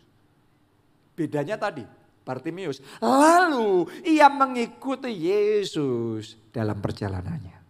Bedanya 1.15 1.59
tadi, 1.59 1.83
Bartimius. 2.25 2.81
Lalu 2.99 3.85
ia 4.01 4.25
mengikuti 4.27 5.13
Yesus 5.13 6.35
dalam 6.49 6.81
perjalanannya. 6.81 7.61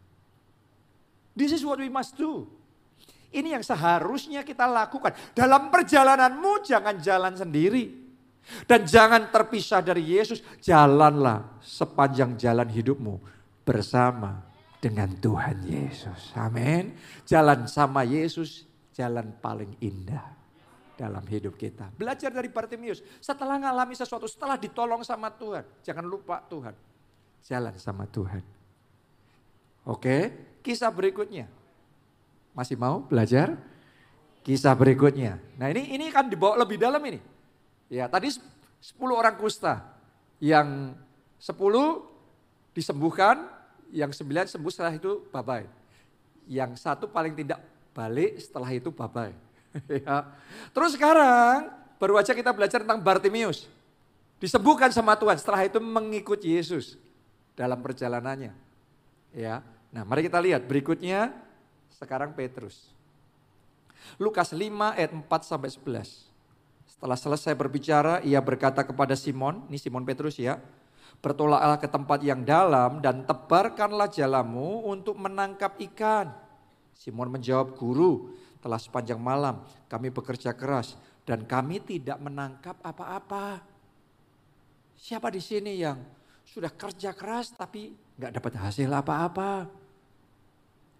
This 1.35 1.51
is 1.51 1.67
what 1.67 1.83
we 1.83 1.91
must 1.91 2.15
do. 2.15 2.47
Ini 3.35 3.59
yang 3.59 3.65
seharusnya 3.67 4.47
kita 4.47 4.63
lakukan. 4.63 5.11
Dalam 5.35 5.67
perjalananmu 5.67 6.63
jangan 6.63 6.95
jalan 7.03 7.35
sendiri. 7.35 8.07
Dan 8.63 8.87
jangan 8.87 9.27
terpisah 9.27 9.83
dari 9.83 10.15
Yesus. 10.15 10.39
Jalanlah 10.63 11.59
sepanjang 11.59 12.39
jalan 12.39 12.71
hidupmu 12.71 13.15
bersama 13.67 14.39
dengan 14.79 15.11
Tuhan 15.19 15.67
Yesus. 15.67 16.31
Amin. 16.39 16.95
Jalan 17.27 17.67
sama 17.67 18.07
Yesus, 18.07 18.63
jalan 18.95 19.35
paling 19.43 19.75
indah 19.83 20.34
dalam 20.95 21.23
hidup 21.27 21.59
kita. 21.59 21.91
Belajar 21.95 22.31
dari 22.31 22.47
Bartimius. 22.47 23.03
Setelah 23.19 23.59
mengalami 23.59 23.93
sesuatu, 23.93 24.25
setelah 24.25 24.55
ditolong 24.55 25.03
sama 25.03 25.29
Tuhan. 25.31 25.63
Jangan 25.83 26.05
lupa 26.07 26.41
Tuhan. 26.47 26.73
Jalan 27.45 27.75
sama 27.77 28.09
Tuhan. 28.09 28.41
Oke, 29.85 30.33
kisah 30.65 30.89
berikutnya. 30.89 31.45
Masih 32.57 32.79
mau 32.79 33.05
belajar? 33.05 33.53
Kisah 34.41 34.73
berikutnya. 34.73 35.37
Nah 35.59 35.69
ini 35.69 35.93
ini 35.93 36.09
kan 36.09 36.25
dibawa 36.25 36.57
lebih 36.65 36.81
dalam 36.81 37.01
ini. 37.05 37.19
Ya 37.91 38.09
tadi 38.09 38.31
10 38.31 38.41
orang 39.13 39.37
kusta. 39.37 39.83
Yang 40.41 40.97
10 41.37 42.73
disembuhkan, 42.73 43.45
yang 43.93 44.09
9 44.09 44.49
sembuh 44.49 44.71
setelah 44.73 44.93
itu 44.97 45.21
bye-bye. 45.29 45.67
Yang 46.49 46.81
satu 46.81 47.05
paling 47.09 47.33
tidak 47.37 47.61
balik 47.93 48.41
setelah 48.41 48.69
itu 48.73 48.89
bye-bye. 48.89 49.33
ya. 50.03 50.31
Terus 50.71 50.95
sekarang 50.95 51.71
baru 51.99 52.19
aja 52.19 52.31
kita 52.31 52.51
belajar 52.55 52.83
tentang 52.83 53.01
Bartimius. 53.03 53.67
Disembuhkan 54.39 54.91
sama 54.91 55.15
Tuhan, 55.15 55.39
setelah 55.39 55.63
itu 55.63 55.79
mengikut 55.79 56.43
Yesus 56.43 56.99
dalam 57.55 57.79
perjalanannya. 57.79 58.51
Ya. 59.31 59.63
Nah, 59.95 60.03
mari 60.03 60.27
kita 60.27 60.43
lihat 60.43 60.67
berikutnya 60.67 61.31
sekarang 61.95 62.35
Petrus. 62.35 62.91
Lukas 64.19 64.51
5 64.51 64.99
ayat 64.99 65.11
4 65.15 65.23
sampai 65.47 65.71
11. 65.71 66.27
Setelah 66.85 67.17
selesai 67.17 67.53
berbicara, 67.55 68.19
ia 68.21 68.39
berkata 68.43 68.83
kepada 68.83 69.15
Simon, 69.15 69.65
ini 69.71 69.79
Simon 69.79 70.03
Petrus 70.03 70.35
ya, 70.37 70.59
bertolaklah 71.23 71.79
ke 71.79 71.87
tempat 71.89 72.19
yang 72.21 72.43
dalam 72.43 72.99
dan 72.99 73.23
tebarkanlah 73.23 74.11
jalamu 74.11 74.83
untuk 74.85 75.15
menangkap 75.17 75.79
ikan. 75.91 76.31
Simon 76.95 77.31
menjawab, 77.31 77.75
guru, 77.75 78.35
telah 78.65 78.81
sepanjang 78.81 79.21
malam 79.21 79.61
kami 79.85 80.09
bekerja 80.09 80.57
keras 80.57 80.97
dan 81.21 81.45
kami 81.45 81.77
tidak 81.85 82.17
menangkap 82.17 82.73
apa-apa. 82.81 83.61
Siapa 84.97 85.29
di 85.29 85.37
sini 85.37 85.77
yang 85.77 86.01
sudah 86.49 86.73
kerja 86.73 87.13
keras 87.13 87.53
tapi 87.53 87.93
nggak 88.17 88.41
dapat 88.41 88.53
hasil 88.57 88.89
apa-apa? 88.89 89.69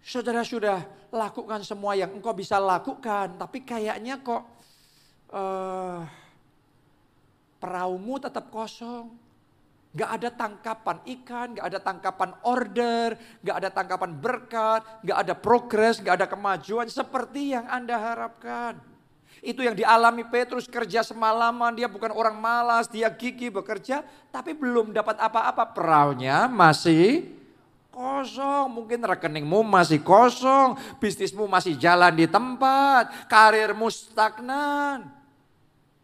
Saudara 0.06 0.46
sudah 0.46 0.86
lakukan 1.10 1.66
semua 1.66 1.98
yang 1.98 2.14
engkau 2.14 2.30
bisa 2.30 2.62
lakukan, 2.62 3.34
tapi 3.34 3.66
kayaknya 3.66 4.22
kok 4.22 4.46
uh, 5.34 6.06
peraumu 7.58 8.14
tetap 8.22 8.46
kosong. 8.46 9.10
Gak 9.96 10.10
ada 10.20 10.28
tangkapan 10.28 11.00
ikan, 11.08 11.56
gak 11.56 11.66
ada 11.72 11.80
tangkapan 11.80 12.30
order, 12.44 13.16
gak 13.40 13.56
ada 13.64 13.68
tangkapan 13.72 14.12
berkat, 14.12 14.84
gak 15.00 15.18
ada 15.24 15.32
progres, 15.32 16.04
gak 16.04 16.20
ada 16.20 16.26
kemajuan 16.28 16.84
seperti 16.84 17.56
yang 17.56 17.64
Anda 17.64 17.96
harapkan. 17.96 18.76
Itu 19.40 19.64
yang 19.64 19.72
dialami 19.72 20.28
Petrus 20.28 20.68
kerja 20.68 21.00
semalaman, 21.00 21.72
dia 21.72 21.88
bukan 21.88 22.12
orang 22.12 22.36
malas, 22.36 22.92
dia 22.92 23.08
gigi 23.08 23.48
bekerja, 23.48 24.04
tapi 24.28 24.52
belum 24.52 24.92
dapat 24.92 25.16
apa-apa. 25.16 25.72
Peraunya 25.72 26.44
masih 26.44 27.32
kosong, 27.88 28.68
mungkin 28.68 29.00
rekeningmu 29.00 29.64
masih 29.64 30.04
kosong, 30.04 30.76
bisnismu 31.00 31.48
masih 31.48 31.72
jalan 31.80 32.12
di 32.12 32.28
tempat, 32.28 33.32
karirmu 33.32 33.88
stagnan. 33.88 35.08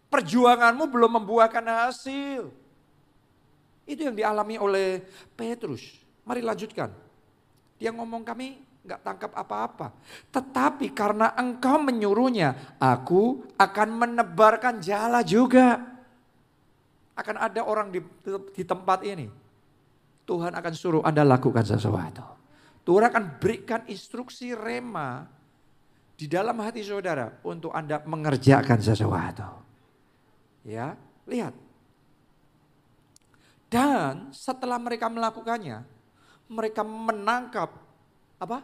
Perjuanganmu 0.09 0.89
belum 0.89 1.21
membuahkan 1.21 1.65
hasil. 1.69 2.62
Itu 3.87 4.07
yang 4.07 4.15
dialami 4.15 4.57
oleh 4.59 5.03
Petrus. 5.35 5.83
Mari 6.23 6.41
lanjutkan. 6.43 6.91
Dia 7.83 7.91
ngomong 7.91 8.23
kami 8.23 8.63
nggak 8.83 9.01
tangkap 9.03 9.33
apa-apa. 9.35 9.95
Tetapi 10.31 10.91
karena 10.95 11.35
engkau 11.39 11.79
menyuruhnya, 11.83 12.79
aku 12.79 13.47
akan 13.59 13.89
menebarkan 13.91 14.83
jala 14.83 15.23
juga. 15.23 15.83
Akan 17.15 17.37
ada 17.39 17.63
orang 17.67 17.93
di, 17.93 18.01
di 18.55 18.63
tempat 18.65 19.03
ini. 19.05 19.27
Tuhan 20.23 20.55
akan 20.55 20.73
suruh 20.73 21.03
Anda 21.03 21.27
lakukan 21.27 21.67
sesuatu. 21.67 22.25
Tuhan 22.83 23.11
akan 23.11 23.25
berikan 23.39 23.83
instruksi 23.87 24.55
rema 24.55 25.27
di 26.19 26.27
dalam 26.31 26.55
hati 26.63 26.83
saudara 26.83 27.43
untuk 27.47 27.75
Anda 27.75 28.03
mengerjakan 28.03 28.79
sesuatu. 28.79 29.51
Ya, 30.63 30.95
lihat 31.27 31.55
dan 33.73 34.29
setelah 34.37 34.77
mereka 34.77 35.09
melakukannya, 35.09 35.81
mereka 36.45 36.85
menangkap 36.85 37.73
apa? 38.37 38.61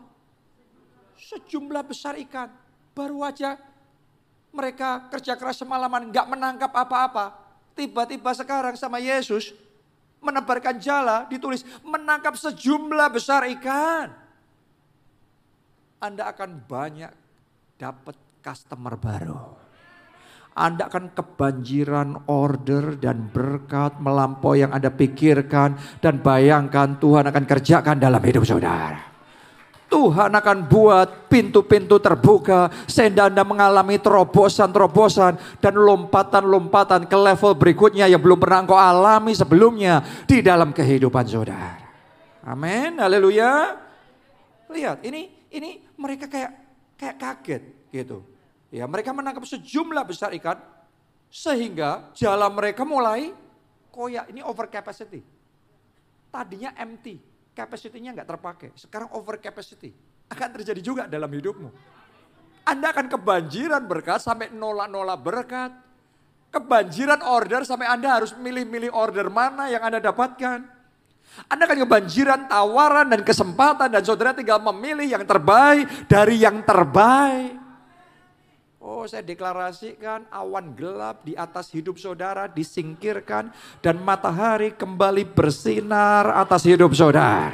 Sejumlah 1.17 1.81
besar 1.89 2.21
ikan. 2.29 2.53
Baru 2.93 3.25
aja 3.25 3.57
mereka 4.53 5.09
kerja 5.09 5.33
keras 5.41 5.65
semalaman 5.65 6.13
nggak 6.13 6.29
menangkap 6.29 6.69
apa-apa. 6.77 7.33
Tiba-tiba 7.73 8.37
sekarang 8.37 8.77
sama 8.77 9.01
Yesus 9.01 9.57
menebarkan 10.21 10.77
jala 10.77 11.25
ditulis 11.33 11.65
menangkap 11.81 12.37
sejumlah 12.37 13.09
besar 13.09 13.49
ikan. 13.57 14.13
Anda 16.05 16.29
akan 16.29 16.69
banyak 16.69 17.13
dapat 17.81 18.15
customer 18.45 18.93
baru. 19.01 19.68
Anda 20.59 20.91
akan 20.91 21.15
kebanjiran 21.15 22.27
order 22.27 22.99
dan 22.99 23.31
berkat 23.31 24.03
melampaui 24.03 24.67
yang 24.67 24.75
Anda 24.75 24.91
pikirkan 24.91 26.03
dan 26.03 26.19
bayangkan 26.19 26.99
Tuhan 26.99 27.31
akan 27.31 27.45
kerjakan 27.47 28.03
dalam 28.03 28.19
hidup 28.19 28.43
saudara. 28.43 29.09
Tuhan 29.89 30.29
akan 30.29 30.69
buat 30.69 31.33
pintu-pintu 31.33 31.97
terbuka 31.97 32.69
sehingga 32.85 33.33
Anda 33.33 33.41
mengalami 33.41 33.97
terobosan-terobosan 33.97 35.63
dan 35.65 35.75
lompatan-lompatan 35.79 37.09
ke 37.09 37.17
level 37.17 37.57
berikutnya 37.57 38.05
yang 38.05 38.21
belum 38.21 38.37
pernah 38.37 38.69
engkau 38.69 38.77
alami 38.77 39.33
sebelumnya 39.33 40.05
di 40.29 40.45
dalam 40.45 40.77
kehidupan 40.77 41.25
saudara. 41.25 41.81
Amin. 42.45 43.01
Haleluya. 43.01 43.81
Lihat, 44.69 45.01
ini 45.09 45.49
ini 45.57 45.81
mereka 45.97 46.29
kayak 46.29 46.53
kayak 47.01 47.17
kaget 47.17 47.63
gitu. 47.89 48.21
Ya, 48.69 48.85
mereka 48.85 49.17
menangkap 49.17 49.49
sejumlah 49.49 50.05
besar 50.05 50.33
ikan 50.37 50.61
sehingga 51.33 52.13
jalan 52.13 52.53
mereka 52.53 52.85
mulai 52.85 53.33
koyak. 53.89 54.29
Ini 54.29 54.45
over 54.45 54.69
capacity. 54.69 55.25
Tadinya 56.29 56.77
empty, 56.77 57.17
capacity-nya 57.57 58.13
nggak 58.13 58.29
terpakai. 58.29 58.69
Sekarang 58.77 59.09
over 59.17 59.41
capacity. 59.41 59.97
Akan 60.29 60.53
terjadi 60.53 60.81
juga 60.85 61.03
dalam 61.09 61.33
hidupmu. 61.33 61.69
Anda 62.69 62.93
akan 62.93 63.09
kebanjiran 63.09 63.89
berkat 63.89 64.21
sampai 64.21 64.53
nolak-nolak 64.53 65.19
berkat. 65.25 65.73
Kebanjiran 66.53 67.25
order 67.25 67.65
sampai 67.65 67.89
Anda 67.89 68.21
harus 68.21 68.37
milih-milih 68.37 68.93
order 68.93 69.33
mana 69.33 69.73
yang 69.73 69.81
Anda 69.81 70.01
dapatkan. 70.01 70.59
Anda 71.49 71.63
akan 71.65 71.79
kebanjiran 71.89 72.41
tawaran 72.49 73.07
dan 73.09 73.21
kesempatan 73.25 73.89
dan 73.93 74.03
saudara 74.05 74.37
tinggal 74.37 74.61
memilih 74.73 75.09
yang 75.09 75.25
terbaik 75.25 76.09
dari 76.09 76.41
yang 76.41 76.61
terbaik. 76.65 77.58
Oh 78.89 79.05
saya 79.05 79.21
deklarasikan 79.21 80.25
awan 80.33 80.73
gelap 80.73 81.21
di 81.21 81.37
atas 81.37 81.69
hidup 81.77 82.01
saudara 82.01 82.49
disingkirkan 82.49 83.53
dan 83.85 84.01
matahari 84.01 84.73
kembali 84.73 85.29
bersinar 85.29 86.33
atas 86.33 86.65
hidup 86.65 86.97
saudara. 86.97 87.53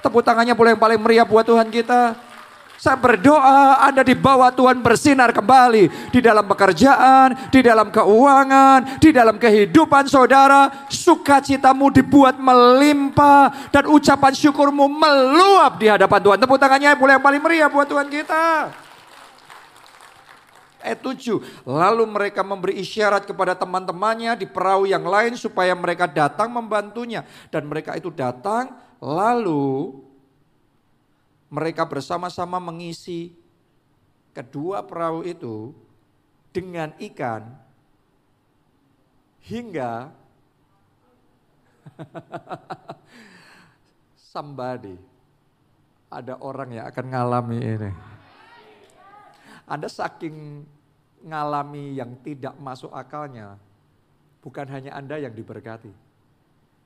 Tepuk 0.00 0.24
tangannya 0.24 0.56
boleh 0.56 0.72
yang 0.72 0.80
paling 0.80 0.96
meriah 1.04 1.28
buat 1.28 1.44
Tuhan 1.44 1.68
kita. 1.68 2.16
Saya 2.80 2.96
berdoa 2.96 3.76
Anda 3.84 4.08
dibawa 4.08 4.48
Tuhan 4.56 4.80
bersinar 4.80 5.36
kembali 5.36 6.08
di 6.08 6.24
dalam 6.24 6.48
pekerjaan, 6.48 7.52
di 7.52 7.60
dalam 7.60 7.92
keuangan, 7.92 9.04
di 9.04 9.12
dalam 9.12 9.36
kehidupan 9.36 10.08
saudara. 10.08 10.88
Sukacitamu 10.88 11.92
dibuat 11.92 12.40
melimpah 12.40 13.68
dan 13.68 13.84
ucapan 13.84 14.32
syukurmu 14.32 14.88
meluap 14.88 15.76
di 15.76 15.92
hadapan 15.92 16.24
Tuhan. 16.24 16.38
Tepuk 16.40 16.56
tangannya 16.56 16.96
boleh 16.96 17.20
yang 17.20 17.24
paling 17.24 17.42
meriah 17.44 17.68
buat 17.68 17.84
Tuhan 17.84 18.08
kita 18.08 18.80
ayat 20.84 21.00
7. 21.00 21.64
Lalu 21.64 22.04
mereka 22.04 22.44
memberi 22.44 22.76
isyarat 22.78 23.24
kepada 23.24 23.56
teman-temannya 23.56 24.36
di 24.36 24.46
perahu 24.46 24.84
yang 24.84 25.02
lain 25.08 25.34
supaya 25.34 25.72
mereka 25.72 26.04
datang 26.04 26.52
membantunya. 26.52 27.24
Dan 27.48 27.66
mereka 27.66 27.96
itu 27.96 28.12
datang 28.12 28.76
lalu 29.00 29.96
mereka 31.48 31.88
bersama-sama 31.88 32.60
mengisi 32.60 33.32
kedua 34.36 34.84
perahu 34.84 35.24
itu 35.24 35.72
dengan 36.52 36.92
ikan 36.98 37.48
hingga 39.44 40.10
somebody 44.32 44.96
ada 46.10 46.38
orang 46.38 46.70
yang 46.78 46.86
akan 46.90 47.04
ngalami 47.10 47.58
ini. 47.58 48.13
Anda 49.64 49.88
saking 49.88 50.64
ngalami 51.24 51.96
yang 51.96 52.20
tidak 52.20 52.52
masuk 52.60 52.92
akalnya, 52.92 53.56
bukan 54.44 54.68
hanya 54.68 54.92
Anda 54.92 55.16
yang 55.16 55.32
diberkati. 55.32 56.04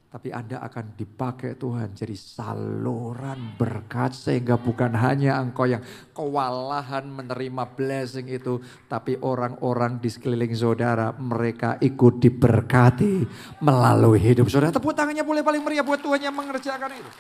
Tapi 0.09 0.33
Anda 0.33 0.65
akan 0.65 0.97
dipakai 0.97 1.61
Tuhan 1.61 1.93
jadi 1.93 2.17
saluran 2.17 3.61
berkat 3.61 4.17
sehingga 4.17 4.57
bukan 4.57 4.97
hanya 4.97 5.37
engkau 5.37 5.69
yang 5.69 5.85
kewalahan 6.17 7.05
menerima 7.13 7.77
blessing 7.77 8.25
itu. 8.33 8.57
Tapi 8.89 9.21
orang-orang 9.21 10.01
di 10.01 10.09
sekeliling 10.09 10.57
saudara 10.57 11.13
mereka 11.13 11.77
ikut 11.85 12.25
diberkati 12.25 13.21
melalui 13.61 14.17
hidup 14.17 14.49
saudara. 14.49 14.73
Tepuk 14.73 14.97
tangannya 14.97 15.21
boleh 15.21 15.45
paling 15.45 15.61
meriah 15.61 15.85
buat 15.85 16.01
Tuhan 16.01 16.25
yang 16.25 16.33
mengerjakan 16.33 16.89
itu. 16.97 17.13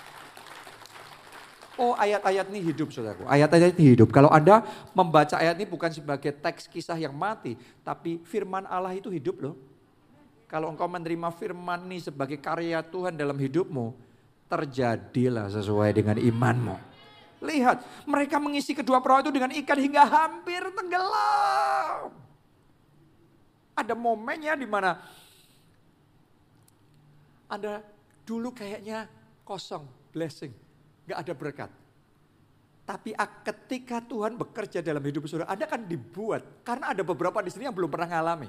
Oh 1.78 1.94
ayat-ayat 1.94 2.50
ini 2.50 2.74
hidup 2.74 2.90
saudaraku, 2.90 3.22
ayat-ayat 3.30 3.78
ini 3.78 3.94
hidup. 3.94 4.10
Kalau 4.10 4.26
Anda 4.34 4.66
membaca 4.90 5.38
ayat 5.38 5.54
ini 5.62 5.62
bukan 5.62 5.94
sebagai 5.94 6.34
teks 6.34 6.66
kisah 6.66 6.98
yang 6.98 7.14
mati, 7.14 7.54
tapi 7.86 8.18
firman 8.26 8.66
Allah 8.66 8.98
itu 8.98 9.06
hidup 9.14 9.38
loh. 9.38 9.54
Kalau 10.50 10.74
engkau 10.74 10.90
menerima 10.90 11.30
firman 11.38 11.86
ini 11.86 12.02
sebagai 12.02 12.34
karya 12.42 12.82
Tuhan 12.82 13.14
dalam 13.14 13.38
hidupmu, 13.38 13.94
terjadilah 14.50 15.46
sesuai 15.54 15.94
dengan 15.94 16.18
imanmu. 16.18 16.76
Lihat, 17.46 17.86
mereka 18.10 18.42
mengisi 18.42 18.74
kedua 18.74 18.98
perahu 18.98 19.30
itu 19.30 19.32
dengan 19.38 19.54
ikan 19.54 19.78
hingga 19.78 20.02
hampir 20.02 20.58
tenggelam. 20.74 22.10
Ada 23.78 23.94
momennya 23.94 24.58
di 24.58 24.66
mana 24.66 24.98
Anda 27.46 27.86
dulu 28.26 28.50
kayaknya 28.50 29.06
kosong, 29.46 29.86
blessing 30.10 30.66
nggak 31.08 31.20
ada 31.24 31.32
berkat. 31.32 31.70
Tapi 32.84 33.12
ketika 33.44 34.00
Tuhan 34.00 34.36
bekerja 34.36 34.80
dalam 34.80 35.04
hidup 35.04 35.28
saudara, 35.28 35.48
Anda 35.52 35.68
akan 35.68 35.84
dibuat. 35.88 36.64
Karena 36.64 36.96
ada 36.96 37.04
beberapa 37.04 37.40
di 37.44 37.52
sini 37.52 37.68
yang 37.68 37.76
belum 37.76 37.88
pernah 37.92 38.08
ngalami. 38.08 38.48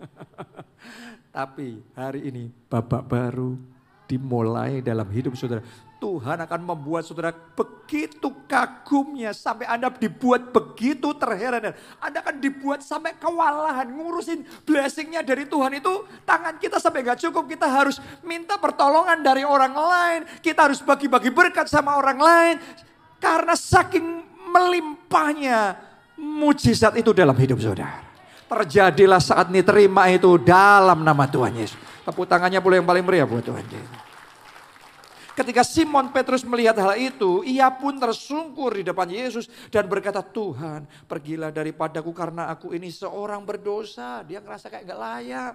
Tapi 1.36 1.80
hari 1.96 2.28
ini 2.28 2.52
babak 2.68 3.08
baru 3.08 3.56
dimulai 4.04 4.84
dalam 4.84 5.08
hidup 5.08 5.32
saudara. 5.32 5.64
Tuhan 6.00 6.40
akan 6.40 6.60
membuat 6.64 7.04
saudara 7.04 7.28
begitu 7.30 8.32
kagumnya 8.48 9.36
sampai 9.36 9.68
Anda 9.68 9.92
dibuat 9.92 10.48
begitu 10.48 11.12
terheran. 11.12 11.76
Anda 12.00 12.18
akan 12.24 12.40
dibuat 12.40 12.80
sampai 12.80 13.20
kewalahan 13.20 13.92
ngurusin 13.92 14.64
blessingnya 14.64 15.20
dari 15.20 15.44
Tuhan 15.44 15.76
itu 15.76 16.08
tangan 16.24 16.56
kita 16.56 16.80
sampai 16.80 17.04
gak 17.04 17.20
cukup. 17.20 17.52
Kita 17.52 17.68
harus 17.68 18.00
minta 18.24 18.56
pertolongan 18.56 19.20
dari 19.20 19.44
orang 19.44 19.76
lain. 19.76 20.20
Kita 20.40 20.72
harus 20.72 20.80
bagi-bagi 20.80 21.28
berkat 21.28 21.68
sama 21.68 22.00
orang 22.00 22.18
lain. 22.18 22.56
Karena 23.20 23.52
saking 23.52 24.24
melimpahnya 24.48 25.76
mujizat 26.16 26.96
itu 26.96 27.12
dalam 27.12 27.36
hidup 27.36 27.60
saudara. 27.60 28.08
Terjadilah 28.48 29.22
saat 29.22 29.52
ini 29.52 29.62
terima 29.62 30.08
itu 30.10 30.40
dalam 30.40 31.04
nama 31.04 31.28
Tuhan 31.28 31.54
Yesus. 31.54 31.78
Tepuk 32.02 32.24
tangannya 32.26 32.58
boleh 32.58 32.80
yang 32.80 32.88
paling 32.88 33.04
meriah 33.04 33.28
buat 33.28 33.44
Tuhan 33.44 33.62
Yesus. 33.68 34.09
Ketika 35.38 35.62
Simon 35.62 36.10
Petrus 36.10 36.42
melihat 36.42 36.74
hal 36.82 36.98
itu, 36.98 37.46
ia 37.46 37.70
pun 37.70 37.96
tersungkur 37.96 38.74
di 38.74 38.82
depan 38.82 39.06
Yesus 39.06 39.46
dan 39.70 39.86
berkata, 39.86 40.20
Tuhan 40.20 40.84
pergilah 41.06 41.54
daripadaku 41.54 42.10
karena 42.10 42.50
aku 42.50 42.74
ini 42.74 42.90
seorang 42.90 43.46
berdosa. 43.46 44.26
Dia 44.26 44.42
ngerasa 44.42 44.66
kayak 44.68 44.84
gak 44.90 45.00
layak. 45.00 45.54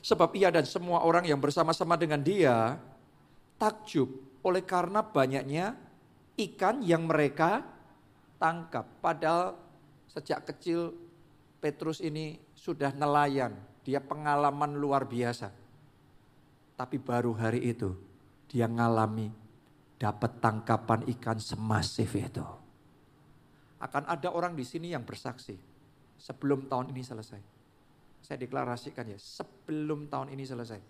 Sebab 0.00 0.32
ia 0.38 0.48
dan 0.48 0.64
semua 0.64 1.04
orang 1.04 1.26
yang 1.28 1.38
bersama-sama 1.38 1.98
dengan 1.98 2.22
dia 2.22 2.78
takjub 3.58 4.08
oleh 4.46 4.62
karena 4.62 5.02
banyaknya 5.02 5.74
ikan 6.38 6.80
yang 6.80 7.04
mereka 7.04 7.66
tangkap. 8.38 8.86
Padahal 9.02 9.58
sejak 10.08 10.46
kecil 10.48 10.94
Petrus 11.58 11.98
ini 11.98 12.38
sudah 12.54 12.94
nelayan. 12.94 13.52
Dia 13.82 13.98
pengalaman 13.98 14.78
luar 14.78 15.04
biasa. 15.04 15.67
Tapi 16.78 17.02
baru 17.02 17.34
hari 17.34 17.74
itu 17.74 17.90
dia 18.46 18.70
ngalami 18.70 19.34
dapat 19.98 20.38
tangkapan 20.38 21.02
ikan 21.18 21.42
semasif 21.42 22.14
itu. 22.14 22.46
Akan 23.82 24.06
ada 24.06 24.30
orang 24.30 24.54
di 24.54 24.62
sini 24.62 24.94
yang 24.94 25.02
bersaksi 25.02 25.58
sebelum 26.14 26.70
tahun 26.70 26.94
ini 26.94 27.02
selesai. 27.02 27.42
Saya 28.22 28.38
deklarasikan 28.38 29.10
ya, 29.10 29.18
sebelum 29.18 30.06
tahun 30.06 30.34
ini 30.38 30.46
selesai. 30.46 30.80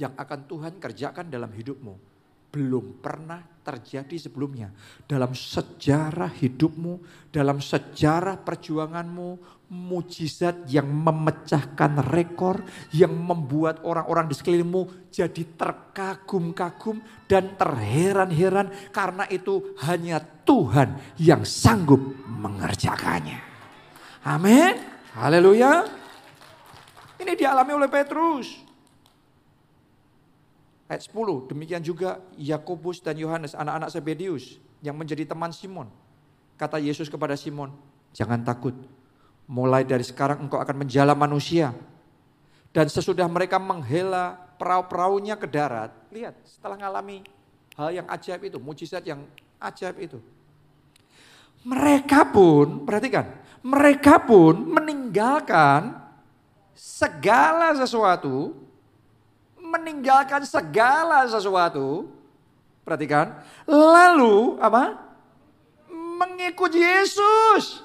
Yang 0.00 0.12
akan 0.16 0.40
Tuhan 0.48 0.74
kerjakan 0.80 1.28
dalam 1.28 1.52
hidupmu 1.52 2.11
belum 2.52 3.00
pernah 3.00 3.40
terjadi 3.64 4.28
sebelumnya. 4.28 4.68
Dalam 5.08 5.32
sejarah 5.32 6.28
hidupmu, 6.28 7.00
dalam 7.32 7.64
sejarah 7.64 8.36
perjuanganmu, 8.36 9.62
mujizat 9.72 10.68
yang 10.68 10.84
memecahkan 10.84 12.12
rekor, 12.12 12.60
yang 12.92 13.16
membuat 13.16 13.80
orang-orang 13.88 14.28
di 14.28 14.36
sekelilingmu 14.36 15.08
jadi 15.08 15.42
terkagum-kagum 15.56 17.00
dan 17.24 17.56
terheran-heran 17.56 18.92
karena 18.92 19.24
itu 19.32 19.72
hanya 19.88 20.20
Tuhan 20.20 21.16
yang 21.16 21.48
sanggup 21.48 22.04
mengerjakannya. 22.28 23.40
Amin. 24.28 24.76
Haleluya. 25.16 25.88
Ini 27.16 27.32
dialami 27.32 27.72
oleh 27.72 27.88
Petrus. 27.88 28.61
Ayat 30.90 31.08
10, 31.08 31.48
demikian 31.48 31.82
juga 31.82 32.20
Yakobus 32.36 33.00
dan 33.00 33.16
Yohanes, 33.16 33.54
anak-anak 33.56 33.88
Sebedius 33.88 34.58
yang 34.82 34.98
menjadi 34.98 35.24
teman 35.24 35.54
Simon. 35.54 35.88
Kata 36.58 36.76
Yesus 36.78 37.08
kepada 37.08 37.38
Simon, 37.38 37.72
jangan 38.12 38.42
takut, 38.42 38.74
mulai 39.48 39.82
dari 39.86 40.04
sekarang 40.04 40.44
engkau 40.46 40.60
akan 40.60 40.84
menjala 40.84 41.16
manusia. 41.16 41.72
Dan 42.72 42.88
sesudah 42.88 43.28
mereka 43.28 43.60
menghela 43.60 44.36
perahu-perahunya 44.56 45.36
ke 45.36 45.46
darat, 45.48 45.92
lihat 46.08 46.38
setelah 46.48 46.78
mengalami 46.80 47.20
hal 47.76 47.90
yang 47.92 48.06
ajaib 48.08 48.48
itu, 48.48 48.58
mujizat 48.60 49.04
yang 49.04 49.24
ajaib 49.60 49.96
itu. 50.00 50.18
Mereka 51.62 52.32
pun, 52.34 52.82
perhatikan, 52.82 53.38
mereka 53.62 54.18
pun 54.18 54.66
meninggalkan 54.66 55.94
segala 56.74 57.70
sesuatu 57.78 58.56
meninggalkan 59.72 60.44
segala 60.44 61.24
sesuatu. 61.24 62.12
Perhatikan. 62.84 63.40
Lalu 63.64 64.60
apa? 64.60 65.00
Mengikut 65.88 66.76
Yesus. 66.76 67.80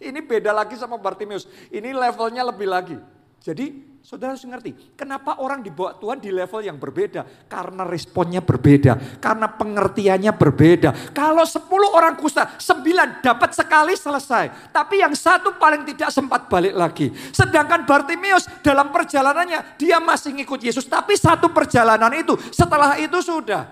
Ini 0.00 0.20
beda 0.24 0.54
lagi 0.54 0.78
sama 0.80 0.96
Bartimius. 0.96 1.44
Ini 1.68 1.92
levelnya 1.92 2.46
lebih 2.46 2.68
lagi. 2.70 2.96
Jadi 3.44 3.89
Saudara 4.00 4.32
harus 4.32 4.48
ngerti, 4.48 4.96
kenapa 4.96 5.44
orang 5.44 5.60
dibawa 5.60 5.92
Tuhan 5.92 6.24
di 6.24 6.32
level 6.32 6.64
yang 6.64 6.80
berbeda? 6.80 7.20
Karena 7.52 7.84
responnya 7.84 8.40
berbeda, 8.40 9.20
karena 9.20 9.44
pengertiannya 9.44 10.32
berbeda. 10.40 11.12
Kalau 11.12 11.44
10 11.44 11.68
orang 11.92 12.16
kusta, 12.16 12.56
9 12.56 13.20
dapat 13.20 13.52
sekali 13.52 13.92
selesai. 13.92 14.72
Tapi 14.72 15.04
yang 15.04 15.12
satu 15.12 15.52
paling 15.60 15.84
tidak 15.84 16.08
sempat 16.16 16.48
balik 16.48 16.72
lagi. 16.72 17.12
Sedangkan 17.28 17.84
Bartimius 17.84 18.48
dalam 18.64 18.88
perjalanannya, 18.88 19.76
dia 19.76 20.00
masih 20.00 20.32
ngikut 20.32 20.64
Yesus. 20.64 20.88
Tapi 20.88 21.20
satu 21.20 21.52
perjalanan 21.52 22.10
itu, 22.16 22.40
setelah 22.56 22.96
itu 22.96 23.20
sudah. 23.20 23.68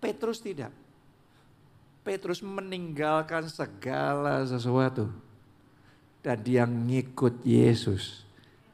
Petrus 0.00 0.40
tidak. 0.40 0.72
Petrus 2.00 2.40
meninggalkan 2.40 3.44
segala 3.44 4.40
sesuatu. 4.48 5.12
Dan 6.24 6.40
dia 6.40 6.64
ngikut 6.64 7.44
Yesus 7.44 8.21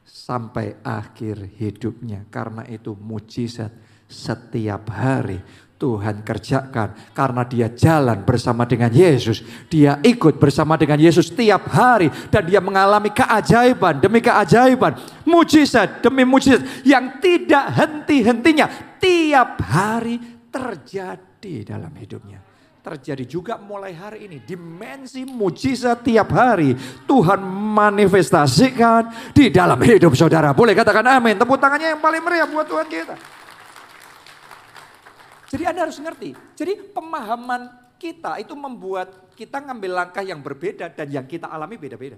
sampai 0.09 0.81
akhir 0.81 1.55
hidupnya. 1.61 2.25
Karena 2.33 2.65
itu 2.65 2.97
mujizat 2.97 3.71
setiap 4.09 4.89
hari 4.89 5.37
Tuhan 5.79 6.27
kerjakan 6.27 6.91
karena 7.15 7.47
dia 7.47 7.71
jalan 7.71 8.27
bersama 8.27 8.67
dengan 8.67 8.91
Yesus. 8.91 9.39
Dia 9.71 10.01
ikut 10.03 10.35
bersama 10.35 10.75
dengan 10.75 10.99
Yesus 10.99 11.31
tiap 11.31 11.71
hari 11.71 12.11
dan 12.27 12.43
dia 12.43 12.59
mengalami 12.59 13.15
keajaiban 13.15 14.03
demi 14.03 14.19
keajaiban, 14.19 14.99
mujizat 15.23 16.03
demi 16.03 16.27
mujizat 16.27 16.83
yang 16.83 17.23
tidak 17.23 17.71
henti-hentinya 17.79 18.67
tiap 18.99 19.63
hari 19.63 20.19
terjadi 20.51 21.55
dalam 21.63 21.95
hidupnya. 21.95 22.48
Terjadi 22.79 23.27
juga 23.27 23.59
mulai 23.59 23.91
hari 23.91 24.31
ini 24.31 24.39
dimensi 24.39 25.27
mujizat 25.27 25.99
tiap 25.99 26.31
hari 26.31 26.71
Tuhan 27.03 27.43
manifestasikan 27.75 29.35
di 29.35 29.51
dalam 29.51 29.75
hidup 29.83 30.15
saudara. 30.15 30.55
Boleh 30.55 30.71
katakan 30.71 31.03
amin. 31.03 31.35
Tepuk 31.35 31.59
tangannya 31.59 31.91
yang 31.91 31.99
paling 31.99 32.23
meriah 32.23 32.47
buat 32.47 32.63
Tuhan 32.63 32.87
kita. 32.87 33.19
Jadi 35.51 35.63
Anda 35.67 35.91
harus 35.91 35.99
ngerti. 35.99 36.31
Jadi 36.55 36.95
pemahaman 36.95 37.67
kita 37.99 38.39
itu 38.39 38.55
membuat 38.55 39.27
kita 39.35 39.59
ngambil 39.59 39.91
langkah 39.91 40.23
yang 40.23 40.39
berbeda 40.39 40.87
dan 40.87 41.11
yang 41.11 41.27
kita 41.27 41.51
alami 41.51 41.75
beda-beda. 41.75 42.15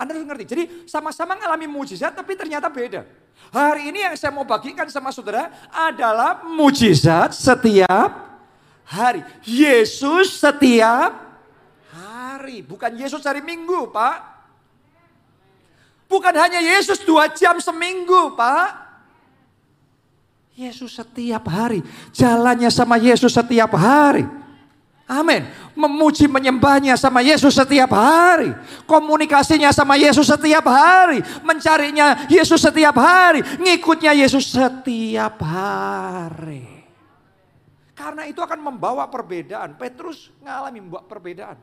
Anda 0.00 0.16
harus 0.16 0.24
ngerti. 0.24 0.44
Jadi 0.48 0.62
sama-sama 0.88 1.36
mengalami 1.36 1.68
mujizat 1.68 2.16
tapi 2.16 2.40
ternyata 2.40 2.72
beda. 2.72 3.04
Hari 3.52 3.92
ini 3.92 4.00
yang 4.00 4.16
saya 4.16 4.32
mau 4.32 4.48
bagikan 4.48 4.88
sama 4.88 5.12
saudara 5.12 5.52
adalah 5.68 6.40
mujizat 6.40 7.36
setiap 7.36 8.31
hari. 8.86 9.22
Yesus 9.46 10.38
setiap 10.38 11.16
hari. 11.92 12.64
Bukan 12.64 12.96
Yesus 12.98 13.22
hari 13.22 13.40
Minggu, 13.44 13.88
Pak. 13.92 14.32
Bukan 16.12 16.34
hanya 16.36 16.60
Yesus 16.60 17.00
dua 17.00 17.32
jam 17.32 17.56
seminggu, 17.56 18.36
Pak. 18.36 18.82
Yesus 20.52 20.92
setiap 20.92 21.48
hari. 21.48 21.80
Jalannya 22.12 22.68
sama 22.68 23.00
Yesus 23.00 23.32
setiap 23.32 23.72
hari. 23.72 24.28
Amin. 25.08 25.44
Memuji 25.72 26.28
menyembahnya 26.28 26.96
sama 27.00 27.24
Yesus 27.24 27.52
setiap 27.56 27.92
hari. 27.92 28.52
Komunikasinya 28.84 29.72
sama 29.72 29.96
Yesus 29.96 30.28
setiap 30.28 30.64
hari. 30.68 31.24
Mencarinya 31.44 32.28
Yesus 32.28 32.60
setiap 32.60 32.96
hari. 32.96 33.40
Ngikutnya 33.60 34.12
Yesus 34.12 34.52
setiap 34.52 35.40
hari. 35.40 36.71
Karena 38.02 38.26
itu 38.26 38.42
akan 38.42 38.58
membawa 38.58 39.06
perbedaan. 39.06 39.78
Petrus 39.78 40.34
ngalami 40.42 40.82
membawa 40.82 41.06
perbedaan. 41.06 41.54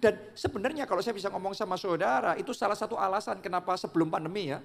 Dan 0.00 0.16
sebenarnya 0.32 0.88
kalau 0.88 1.04
saya 1.04 1.12
bisa 1.12 1.28
ngomong 1.28 1.52
sama 1.52 1.76
saudara, 1.76 2.32
itu 2.40 2.56
salah 2.56 2.78
satu 2.78 2.96
alasan 2.96 3.44
kenapa 3.44 3.76
sebelum 3.76 4.08
pandemi 4.08 4.48
ya. 4.48 4.64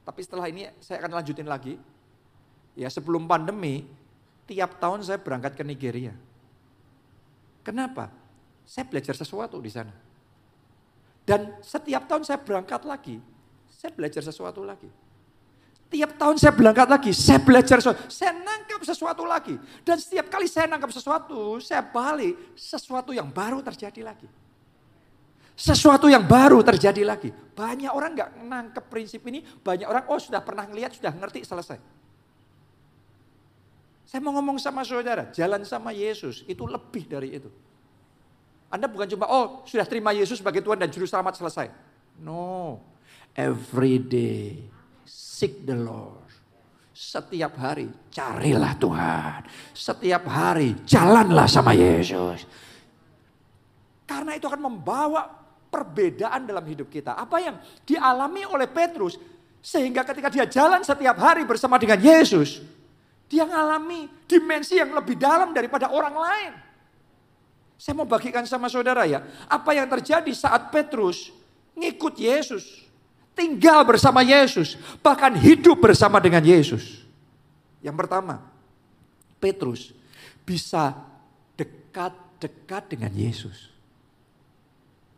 Tapi 0.00 0.20
setelah 0.24 0.48
ini 0.48 0.64
saya 0.80 1.04
akan 1.04 1.20
lanjutin 1.20 1.44
lagi 1.44 1.76
Ya 2.74 2.90
sebelum 2.90 3.30
pandemi, 3.30 3.86
tiap 4.50 4.82
tahun 4.82 5.06
saya 5.06 5.22
berangkat 5.22 5.54
ke 5.54 5.62
Nigeria. 5.62 6.14
Kenapa? 7.62 8.10
Saya 8.66 8.84
belajar 8.90 9.14
sesuatu 9.14 9.62
di 9.62 9.70
sana. 9.70 9.94
Dan 11.24 11.56
setiap 11.64 12.04
tahun 12.04 12.26
saya 12.26 12.42
berangkat 12.42 12.82
lagi, 12.84 13.16
saya 13.70 13.94
belajar 13.94 14.20
sesuatu 14.20 14.60
lagi. 14.66 14.90
Tiap 15.92 16.16
tahun 16.18 16.36
saya 16.40 16.50
berangkat 16.50 16.88
lagi, 16.90 17.10
saya 17.14 17.38
belajar 17.38 17.78
sesuatu, 17.78 18.10
saya 18.10 18.32
nangkap 18.34 18.80
sesuatu 18.82 19.22
lagi. 19.22 19.54
Dan 19.86 20.00
setiap 20.00 20.26
kali 20.26 20.50
saya 20.50 20.66
nangkap 20.66 20.90
sesuatu, 20.90 21.62
saya 21.62 21.84
balik, 21.84 22.56
sesuatu 22.58 23.14
yang 23.14 23.30
baru 23.30 23.62
terjadi 23.62 24.02
lagi. 24.02 24.26
Sesuatu 25.54 26.10
yang 26.10 26.26
baru 26.26 26.66
terjadi 26.66 27.06
lagi. 27.06 27.30
Banyak 27.30 27.94
orang 27.94 28.10
nggak 28.18 28.30
nangkep 28.42 28.84
prinsip 28.90 29.22
ini, 29.30 29.46
banyak 29.62 29.86
orang, 29.86 30.02
oh 30.10 30.18
sudah 30.18 30.42
pernah 30.42 30.66
ngeliat, 30.66 30.98
sudah 30.98 31.14
ngerti, 31.14 31.46
selesai. 31.46 31.78
Saya 34.02 34.18
mau 34.18 34.34
ngomong 34.34 34.58
sama 34.58 34.82
saudara, 34.82 35.30
jalan 35.30 35.62
sama 35.62 35.94
Yesus 35.94 36.42
itu 36.50 36.66
lebih 36.66 37.06
dari 37.06 37.38
itu. 37.38 37.50
Anda 38.66 38.90
bukan 38.90 39.06
cuma, 39.14 39.30
oh 39.30 39.62
sudah 39.62 39.86
terima 39.86 40.10
Yesus 40.10 40.42
sebagai 40.42 40.58
Tuhan 40.58 40.82
dan 40.82 40.90
Juru 40.90 41.06
Selamat 41.06 41.38
selesai. 41.38 41.70
No, 42.18 42.82
every 43.38 44.02
day 44.02 44.73
seek 45.14 45.62
the 45.62 45.78
Lord. 45.78 46.26
Setiap 46.94 47.54
hari 47.58 47.90
carilah 48.10 48.74
Tuhan. 48.78 49.40
Setiap 49.70 50.26
hari 50.26 50.74
jalanlah 50.82 51.46
sama 51.46 51.74
Yesus. 51.74 52.42
Karena 54.06 54.34
itu 54.34 54.46
akan 54.46 54.62
membawa 54.70 55.26
perbedaan 55.70 56.46
dalam 56.46 56.62
hidup 56.66 56.90
kita. 56.90 57.18
Apa 57.18 57.42
yang 57.42 57.58
dialami 57.82 58.46
oleh 58.46 58.70
Petrus 58.70 59.18
sehingga 59.58 60.06
ketika 60.06 60.30
dia 60.30 60.46
jalan 60.46 60.86
setiap 60.86 61.18
hari 61.18 61.42
bersama 61.42 61.82
dengan 61.82 61.98
Yesus, 61.98 62.62
dia 63.26 63.42
mengalami 63.42 64.06
dimensi 64.30 64.78
yang 64.78 64.94
lebih 64.94 65.18
dalam 65.18 65.50
daripada 65.50 65.90
orang 65.90 66.14
lain. 66.14 66.52
Saya 67.74 67.98
mau 67.98 68.06
bagikan 68.06 68.46
sama 68.46 68.70
saudara 68.70 69.02
ya. 69.02 69.18
Apa 69.50 69.74
yang 69.74 69.90
terjadi 69.90 70.30
saat 70.30 70.70
Petrus 70.70 71.34
ngikut 71.74 72.14
Yesus. 72.22 72.83
Tinggal 73.34 73.82
bersama 73.82 74.22
Yesus. 74.22 74.78
Bahkan 75.02 75.34
hidup 75.42 75.82
bersama 75.82 76.22
dengan 76.22 76.40
Yesus. 76.40 77.02
Yang 77.82 78.06
pertama, 78.06 78.40
Petrus 79.42 79.92
bisa 80.46 80.94
dekat-dekat 81.58 82.94
dengan 82.94 83.12
Yesus. 83.12 83.74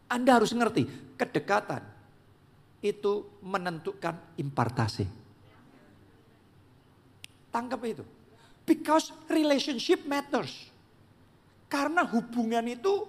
Anda 0.09 0.41
harus 0.41 0.51
ngerti, 0.51 0.89
kedekatan 1.15 1.83
itu 2.81 3.27
menentukan 3.45 4.17
impartasi. 4.39 5.07
Tangkap 7.51 7.81
itu. 7.85 8.05
Because 8.67 9.15
relationship 9.31 10.03
matters. 10.07 10.71
Karena 11.67 12.07
hubungan 12.07 12.63
itu 12.67 13.07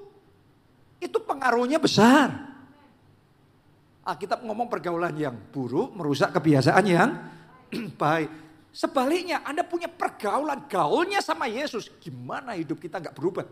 itu 0.98 1.18
pengaruhnya 1.22 1.78
besar. 1.78 2.57
Alkitab 4.08 4.40
ngomong 4.48 4.72
pergaulan 4.72 5.12
yang 5.20 5.36
buruk 5.52 5.92
merusak 5.92 6.32
kebiasaan 6.32 6.84
yang 6.88 7.12
baik. 8.02 8.32
Sebaliknya 8.72 9.44
Anda 9.44 9.68
punya 9.68 9.92
pergaulan 9.92 10.64
gaulnya 10.72 11.20
sama 11.20 11.52
Yesus. 11.52 11.92
Gimana 12.00 12.56
hidup 12.56 12.80
kita 12.80 13.04
nggak 13.04 13.16
berubah? 13.18 13.44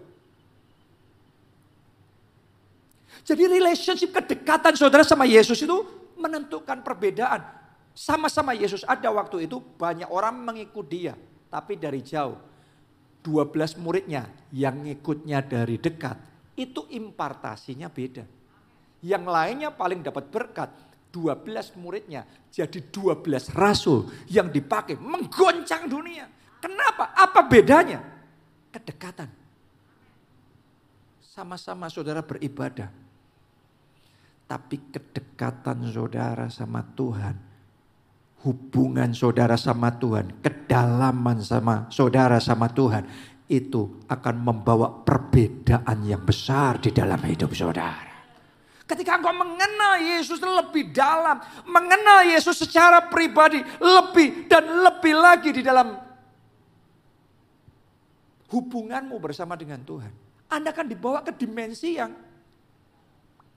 Jadi 3.25 3.43
relationship 3.49 4.13
kedekatan 4.13 4.77
saudara 4.77 5.01
sama 5.01 5.25
Yesus 5.25 5.57
itu 5.59 5.75
menentukan 6.15 6.79
perbedaan. 6.85 7.41
Sama-sama 7.95 8.53
Yesus 8.53 8.85
ada 8.85 9.07
waktu 9.11 9.49
itu 9.49 9.59
banyak 9.59 10.07
orang 10.07 10.39
mengikut 10.45 10.85
dia. 10.85 11.13
Tapi 11.51 11.75
dari 11.75 11.99
jauh. 12.05 12.37
12 13.25 13.81
muridnya 13.81 14.29
yang 14.53 14.85
ngikutnya 14.85 15.41
dari 15.41 15.81
dekat. 15.81 16.21
Itu 16.53 16.85
impartasinya 16.85 17.89
beda. 17.89 18.34
Yang 19.05 19.23
lainnya 19.29 19.69
paling 19.69 20.01
dapat 20.01 20.25
berkat. 20.33 20.69
12 21.15 21.79
muridnya 21.79 22.27
jadi 22.51 22.91
12 22.91 23.55
rasul 23.55 24.03
yang 24.27 24.51
dipakai 24.51 24.99
menggoncang 24.99 25.87
dunia. 25.87 26.27
Kenapa? 26.59 27.15
Apa 27.15 27.47
bedanya? 27.47 28.03
Kedekatan. 28.67 29.31
Sama-sama 31.23 31.87
saudara 31.87 32.19
beribadah. 32.19 32.91
Tapi 34.43 34.91
kedekatan 34.91 35.87
saudara 35.87 36.51
sama 36.51 36.83
Tuhan 36.83 37.55
hubungan 38.45 39.09
saudara 39.09 39.57
sama 39.57 39.97
Tuhan, 39.97 40.39
kedalaman 40.45 41.41
sama 41.41 41.89
saudara 41.89 42.37
sama 42.37 42.69
Tuhan, 42.69 43.09
itu 43.49 44.05
akan 44.05 44.35
membawa 44.37 45.01
perbedaan 45.01 46.05
yang 46.05 46.21
besar 46.21 46.77
di 46.77 46.93
dalam 46.93 47.17
hidup 47.25 47.49
saudara. 47.57 48.04
Ketika 48.85 49.17
engkau 49.17 49.33
mengenal 49.33 49.97
Yesus 49.97 50.37
lebih 50.37 50.93
dalam, 50.93 51.41
mengenal 51.65 52.29
Yesus 52.29 52.53
secara 52.53 53.09
pribadi 53.09 53.57
lebih 53.81 54.45
dan 54.45 54.61
lebih 54.85 55.13
lagi 55.17 55.49
di 55.49 55.65
dalam 55.65 55.97
hubunganmu 58.53 59.17
bersama 59.17 59.57
dengan 59.57 59.81
Tuhan. 59.81 60.13
Anda 60.53 60.69
akan 60.69 60.85
dibawa 60.85 61.25
ke 61.25 61.33
dimensi 61.33 61.97
yang 61.97 62.13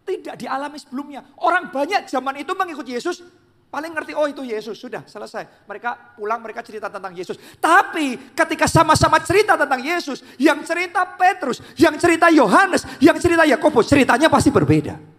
tidak 0.08 0.40
dialami 0.40 0.80
sebelumnya. 0.80 1.20
Orang 1.44 1.68
banyak 1.68 2.08
zaman 2.08 2.40
itu 2.40 2.56
mengikut 2.56 2.88
Yesus 2.88 3.20
Paling 3.68 3.92
ngerti, 3.92 4.16
oh 4.16 4.24
itu 4.24 4.40
Yesus, 4.48 4.80
sudah 4.80 5.04
selesai. 5.04 5.68
Mereka 5.68 6.16
pulang, 6.16 6.40
mereka 6.40 6.64
cerita 6.64 6.88
tentang 6.88 7.12
Yesus. 7.12 7.36
Tapi 7.60 8.32
ketika 8.32 8.64
sama-sama 8.64 9.20
cerita 9.20 9.60
tentang 9.60 9.84
Yesus, 9.84 10.24
yang 10.40 10.64
cerita 10.64 11.04
Petrus, 11.04 11.60
yang 11.76 11.92
cerita 12.00 12.32
Yohanes, 12.32 12.88
yang 12.96 13.20
cerita 13.20 13.44
Yakobus, 13.44 13.92
ceritanya 13.92 14.32
pasti 14.32 14.48
berbeda. 14.48 15.17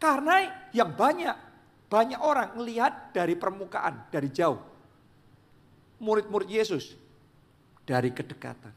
Karena 0.00 0.48
yang 0.72 0.96
banyak, 0.96 1.36
banyak 1.92 2.20
orang 2.24 2.56
melihat 2.56 3.12
dari 3.12 3.36
permukaan, 3.36 4.08
dari 4.08 4.32
jauh. 4.32 4.56
Murid-murid 6.00 6.48
Yesus, 6.48 6.96
dari 7.84 8.08
kedekatan. 8.08 8.72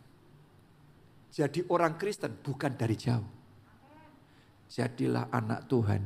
Jadi 1.31 1.63
orang 1.71 1.95
Kristen 1.95 2.35
bukan 2.43 2.75
dari 2.75 2.99
jauh. 2.99 3.29
Jadilah 4.67 5.31
anak 5.31 5.71
Tuhan 5.71 6.01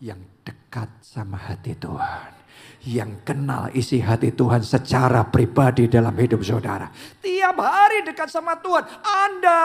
yang 0.00 0.18
dekat 0.40 0.88
sama 1.04 1.36
hati 1.36 1.76
Tuhan. 1.76 2.43
Yang 2.84 3.24
kenal 3.24 3.72
isi 3.72 3.96
hati 4.04 4.36
Tuhan 4.36 4.60
secara 4.60 5.24
pribadi 5.24 5.88
dalam 5.88 6.12
hidup 6.12 6.44
saudara. 6.44 6.88
Tiap 7.24 7.56
hari 7.56 8.04
dekat 8.04 8.28
sama 8.28 8.60
Tuhan, 8.60 8.84
Anda 9.00 9.60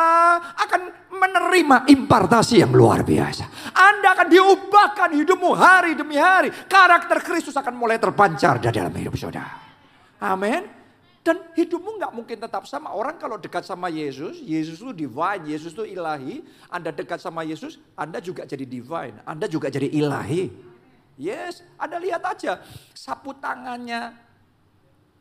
akan 0.56 0.82
menerima 1.12 1.78
impartasi 1.91 2.63
yang 2.63 2.71
luar 2.71 3.04
biasa. 3.04 3.75
Anda 3.75 4.15
akan 4.15 4.28
diubahkan 4.32 5.10
hidupmu 5.19 5.52
hari 5.52 5.99
demi 5.99 6.15
hari. 6.15 6.47
Karakter 6.71 7.19
Kristus 7.19 7.56
akan 7.60 7.75
mulai 7.75 7.99
terpancar 7.99 8.63
di 8.63 8.71
dalam 8.71 8.95
hidup 8.95 9.19
saudara. 9.19 9.60
Amin. 10.23 10.80
Dan 11.19 11.52
hidupmu 11.52 11.99
nggak 11.99 12.15
mungkin 12.15 12.39
tetap 12.39 12.63
sama. 12.63 12.95
Orang 12.95 13.19
kalau 13.19 13.36
dekat 13.36 13.67
sama 13.67 13.91
Yesus, 13.91 14.39
Yesus 14.39 14.80
itu 14.80 14.95
divine, 14.95 15.43
Yesus 15.43 15.75
itu 15.75 15.84
ilahi. 15.84 16.39
Anda 16.71 16.95
dekat 16.95 17.19
sama 17.19 17.43
Yesus, 17.43 17.75
Anda 17.99 18.23
juga 18.23 18.47
jadi 18.47 18.63
divine. 18.63 19.28
Anda 19.28 19.52
juga 19.52 19.67
jadi 19.67 19.91
ilahi. 19.91 20.68
Yes, 21.19 21.60
Anda 21.75 21.99
lihat 21.99 22.23
aja 22.23 22.63
sapu 22.95 23.36
tangannya 23.36 24.15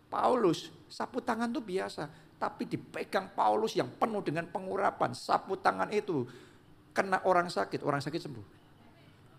Paulus. 0.07 0.71
Sapu 0.87 1.19
tangan 1.21 1.51
itu 1.51 1.61
biasa, 1.61 2.07
tapi 2.39 2.65
dipegang 2.65 3.35
Paulus 3.35 3.75
yang 3.75 3.91
penuh 3.99 4.23
dengan 4.23 4.47
pengurapan. 4.47 5.13
Sapu 5.13 5.59
tangan 5.59 5.91
itu 5.91 6.23
kena 6.95 7.21
orang 7.27 7.51
sakit, 7.51 7.83
orang 7.83 7.99
sakit 7.99 8.21
sembuh. 8.25 8.47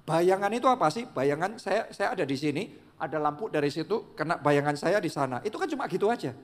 Bayangan 0.04 0.52
itu 0.52 0.67
apa 0.67 0.91
sih? 0.91 1.08
Bayangan 1.08 1.56
saya 1.58 1.88
saya 1.95 2.13
ada 2.13 2.28
di 2.28 2.36
sini, 2.38 2.69
ada 3.00 3.17
lampu 3.17 3.48
dari 3.48 3.72
situ, 3.72 4.12
kena 4.13 4.36
bayangan 4.38 4.76
saya 4.76 5.00
di 5.00 5.10
sana. 5.10 5.39
Itu 5.41 5.56
kan 5.56 5.65
cuma 5.72 5.88
gitu 5.88 6.12
aja. 6.12 6.36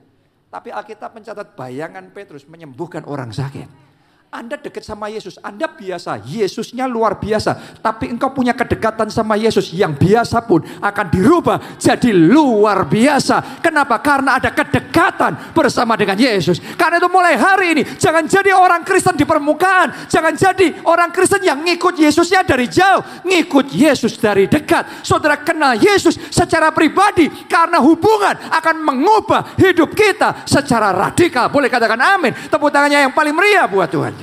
Tapi 0.48 0.72
Alkitab 0.72 1.12
mencatat 1.12 1.52
bayangan 1.54 2.08
Petrus 2.10 2.48
menyembuhkan 2.48 3.04
orang 3.04 3.30
sakit. 3.30 3.85
Anda 4.26 4.58
dekat 4.58 4.82
sama 4.82 5.06
Yesus, 5.06 5.38
Anda 5.38 5.70
biasa, 5.70 6.18
Yesusnya 6.26 6.90
luar 6.90 7.14
biasa. 7.14 7.78
Tapi 7.78 8.10
engkau 8.10 8.34
punya 8.34 8.58
kedekatan 8.58 9.06
sama 9.06 9.38
Yesus 9.38 9.70
yang 9.70 9.94
biasa 9.94 10.42
pun 10.42 10.66
akan 10.82 11.06
dirubah 11.14 11.78
jadi 11.78 12.10
luar 12.10 12.90
biasa. 12.90 13.62
Kenapa? 13.62 14.02
Karena 14.02 14.42
ada 14.42 14.50
kedekatan 14.50 15.54
bersama 15.54 15.94
dengan 15.94 16.18
Yesus. 16.18 16.58
Karena 16.74 16.98
itu 16.98 17.06
mulai 17.06 17.38
hari 17.38 17.78
ini, 17.78 17.82
jangan 17.96 18.26
jadi 18.26 18.50
orang 18.50 18.82
Kristen 18.82 19.14
di 19.14 19.22
permukaan. 19.22 19.94
Jangan 20.10 20.34
jadi 20.34 20.74
orang 20.82 21.14
Kristen 21.14 21.46
yang 21.46 21.62
ngikut 21.62 21.94
Yesusnya 21.94 22.42
dari 22.42 22.66
jauh. 22.66 23.06
Ngikut 23.22 23.70
Yesus 23.70 24.18
dari 24.18 24.50
dekat. 24.50 25.06
Saudara 25.06 25.38
kenal 25.38 25.78
Yesus 25.78 26.18
secara 26.34 26.74
pribadi. 26.74 27.30
Karena 27.46 27.78
hubungan 27.78 28.34
akan 28.50 28.74
mengubah 28.82 29.54
hidup 29.54 29.94
kita 29.94 30.42
secara 30.50 30.90
radikal. 30.90 31.46
Boleh 31.46 31.70
katakan 31.70 32.18
amin. 32.18 32.34
Tepuk 32.50 32.74
tangannya 32.74 33.06
yang 33.06 33.14
paling 33.14 33.32
meriah 33.32 33.70
buat 33.70 33.86
Tuhan 33.86 34.15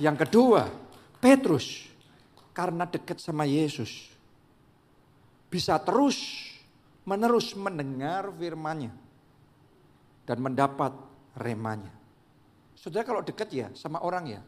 Yang 0.00 0.16
kedua, 0.26 0.66
Petrus 1.22 1.86
karena 2.50 2.86
dekat 2.86 3.22
sama 3.22 3.46
Yesus 3.46 4.10
bisa 5.50 5.78
terus 5.78 6.50
menerus 7.06 7.54
mendengar 7.54 8.26
firman-Nya 8.34 8.90
dan 10.26 10.38
mendapat 10.42 10.90
remanya. 11.38 11.92
Saudara 12.74 13.06
kalau 13.06 13.22
dekat 13.22 13.48
ya 13.54 13.68
sama 13.76 14.02
orang 14.02 14.24
ya, 14.34 14.40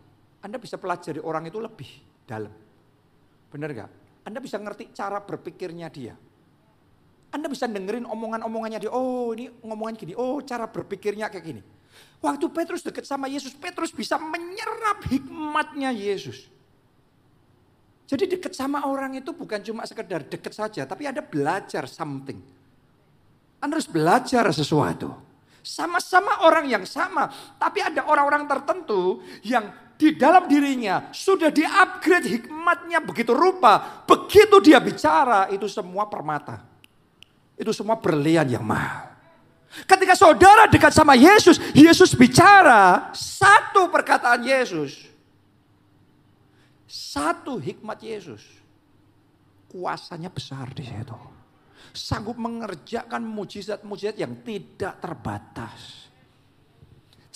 Anda 0.42 0.58
bisa 0.58 0.80
pelajari 0.80 1.22
orang 1.22 1.46
itu 1.46 1.62
lebih 1.62 1.88
dalam. 2.26 2.50
Benar 3.52 3.70
gak? 3.70 3.90
Anda 4.26 4.42
bisa 4.42 4.58
ngerti 4.58 4.90
cara 4.90 5.22
berpikirnya 5.22 5.86
dia. 5.92 6.18
Anda 7.30 7.46
bisa 7.46 7.70
dengerin 7.70 8.08
omongan-omongannya 8.08 8.82
dia. 8.82 8.90
Oh 8.90 9.30
ini 9.30 9.46
ngomongan 9.62 9.94
gini. 9.94 10.12
Oh 10.18 10.42
cara 10.42 10.66
berpikirnya 10.66 11.30
kayak 11.30 11.44
gini. 11.44 11.62
Waktu 12.20 12.46
Petrus 12.48 12.80
dekat 12.80 13.04
sama 13.04 13.28
Yesus, 13.28 13.52
Petrus 13.52 13.92
bisa 13.92 14.16
menyerap 14.16 15.04
hikmatnya 15.06 15.92
Yesus. 15.92 16.48
Jadi 18.06 18.38
dekat 18.38 18.54
sama 18.54 18.86
orang 18.86 19.18
itu 19.18 19.34
bukan 19.34 19.58
cuma 19.66 19.82
sekedar 19.82 20.22
dekat 20.22 20.54
saja, 20.54 20.86
tapi 20.86 21.10
ada 21.10 21.20
belajar 21.20 21.90
something. 21.90 22.38
Anda 23.58 23.82
harus 23.82 23.90
belajar 23.90 24.46
sesuatu. 24.54 25.10
Sama-sama 25.66 26.46
orang 26.46 26.70
yang 26.70 26.86
sama, 26.86 27.26
tapi 27.58 27.82
ada 27.82 28.06
orang-orang 28.06 28.46
tertentu 28.46 29.18
yang 29.42 29.66
di 29.98 30.14
dalam 30.14 30.46
dirinya 30.46 31.10
sudah 31.10 31.50
di-upgrade 31.50 32.28
hikmatnya 32.38 33.02
begitu 33.02 33.34
rupa. 33.34 34.04
Begitu 34.06 34.62
dia 34.62 34.78
bicara, 34.78 35.50
itu 35.50 35.66
semua 35.66 36.06
permata. 36.06 36.62
Itu 37.58 37.74
semua 37.74 37.98
berlian 37.98 38.46
yang 38.46 38.62
mahal. 38.62 39.15
Ketika 39.84 40.16
saudara 40.16 40.64
dekat 40.72 40.96
sama 40.96 41.12
Yesus, 41.12 41.60
Yesus 41.76 42.16
bicara 42.16 43.12
satu 43.12 43.92
perkataan 43.92 44.40
Yesus. 44.40 45.04
Satu 46.88 47.60
hikmat 47.60 48.00
Yesus. 48.00 48.40
Kuasanya 49.68 50.32
besar 50.32 50.72
di 50.72 50.88
situ. 50.88 51.18
Sanggup 51.92 52.40
mengerjakan 52.40 53.20
mujizat-mujizat 53.20 54.16
yang 54.16 54.32
tidak 54.40 54.96
terbatas. 54.96 56.08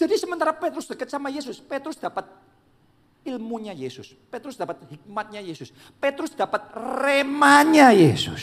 Jadi 0.01 0.17
sementara 0.17 0.57
Petrus 0.57 0.89
dekat 0.89 1.13
sama 1.13 1.29
Yesus, 1.29 1.61
Petrus 1.61 2.01
dapat 2.01 2.25
ilmunya 3.25 3.77
Yesus. 3.77 4.17
Petrus 4.33 4.57
dapat 4.57 4.81
hikmatnya 4.89 5.45
Yesus. 5.45 5.77
Petrus 6.01 6.33
dapat 6.33 6.73
remanya 7.05 7.93
Yesus. 7.93 8.41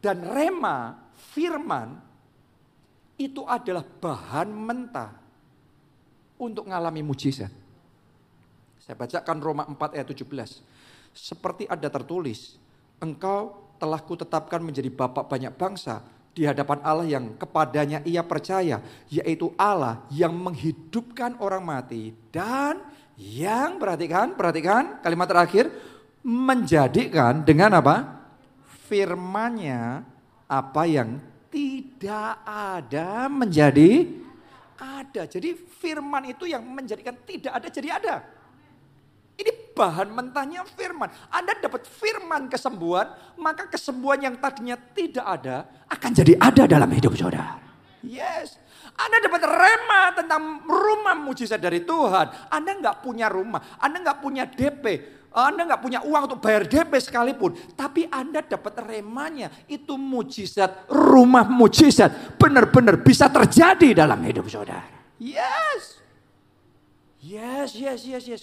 Dan 0.00 0.24
rema 0.24 0.96
firman 1.30 1.98
itu 3.20 3.44
adalah 3.44 3.84
bahan 3.84 4.48
mentah 4.48 5.12
untuk 6.40 6.66
mengalami 6.66 7.04
mujizat. 7.04 7.52
Saya 8.80 8.96
bacakan 8.96 9.38
Roma 9.38 9.62
4 9.68 9.94
ayat 10.00 10.08
17. 10.08 10.24
Seperti 11.12 11.68
ada 11.68 11.86
tertulis, 11.92 12.56
engkau 12.98 13.60
telah 13.76 14.00
kutetapkan 14.00 14.64
menjadi 14.64 14.88
bapak 14.88 15.28
banyak 15.28 15.52
bangsa 15.54 16.00
di 16.32 16.48
hadapan 16.48 16.80
Allah 16.80 17.06
yang 17.06 17.36
kepadanya 17.36 18.00
ia 18.08 18.24
percaya, 18.24 18.80
yaitu 19.12 19.52
Allah 19.60 20.00
yang 20.08 20.32
menghidupkan 20.32 21.36
orang 21.44 21.60
mati 21.60 22.16
dan 22.32 22.80
yang 23.20 23.76
perhatikan, 23.76 24.32
perhatikan 24.32 25.02
kalimat 25.04 25.28
terakhir 25.28 25.68
menjadikan 26.24 27.44
dengan 27.44 27.76
apa? 27.76 28.24
Firmannya 28.88 30.09
apa 30.50 30.82
yang 30.82 31.22
tidak 31.46 32.42
ada 32.42 33.30
menjadi 33.30 34.10
ada. 34.74 35.22
Jadi 35.30 35.54
firman 35.54 36.26
itu 36.26 36.50
yang 36.50 36.66
menjadikan 36.66 37.14
tidak 37.22 37.52
ada 37.54 37.68
jadi 37.70 37.88
ada. 38.02 38.16
Ini 39.38 39.72
bahan 39.72 40.10
mentahnya 40.12 40.66
firman. 40.68 41.08
Anda 41.32 41.56
dapat 41.56 41.88
firman 41.88 42.50
kesembuhan, 42.50 43.08
maka 43.40 43.70
kesembuhan 43.70 44.20
yang 44.20 44.36
tadinya 44.36 44.76
tidak 44.76 45.24
ada 45.24 45.64
akan 45.88 46.10
jadi 46.12 46.36
ada 46.36 46.68
dalam 46.68 46.90
hidup 46.92 47.16
saudara. 47.16 47.56
Yes. 48.04 48.60
Anda 49.00 49.16
dapat 49.24 49.42
rema 49.44 50.12
tentang 50.12 50.66
rumah 50.68 51.16
mujizat 51.16 51.56
dari 51.56 51.84
Tuhan. 51.84 52.52
Anda 52.52 52.76
nggak 52.76 52.96
punya 53.00 53.32
rumah, 53.32 53.80
Anda 53.80 54.04
nggak 54.04 54.18
punya 54.20 54.44
DP, 54.44 54.84
anda 55.30 55.62
nggak 55.62 55.78
punya 55.78 56.02
uang 56.02 56.26
untuk 56.26 56.42
bayar 56.42 56.66
DP 56.66 56.90
sekalipun, 56.98 57.54
tapi 57.78 58.02
Anda 58.10 58.42
dapat 58.42 58.82
remanya. 58.82 59.46
Itu 59.70 59.94
mujizat, 59.94 60.90
rumah 60.90 61.46
mujizat. 61.46 62.34
Benar-benar 62.34 62.98
bisa 62.98 63.30
terjadi 63.30 64.02
dalam 64.02 64.18
hidup 64.26 64.50
saudara. 64.50 64.90
Yes. 65.22 66.02
Yes, 67.22 67.78
yes, 67.78 68.00
yes, 68.02 68.24
yes. 68.26 68.42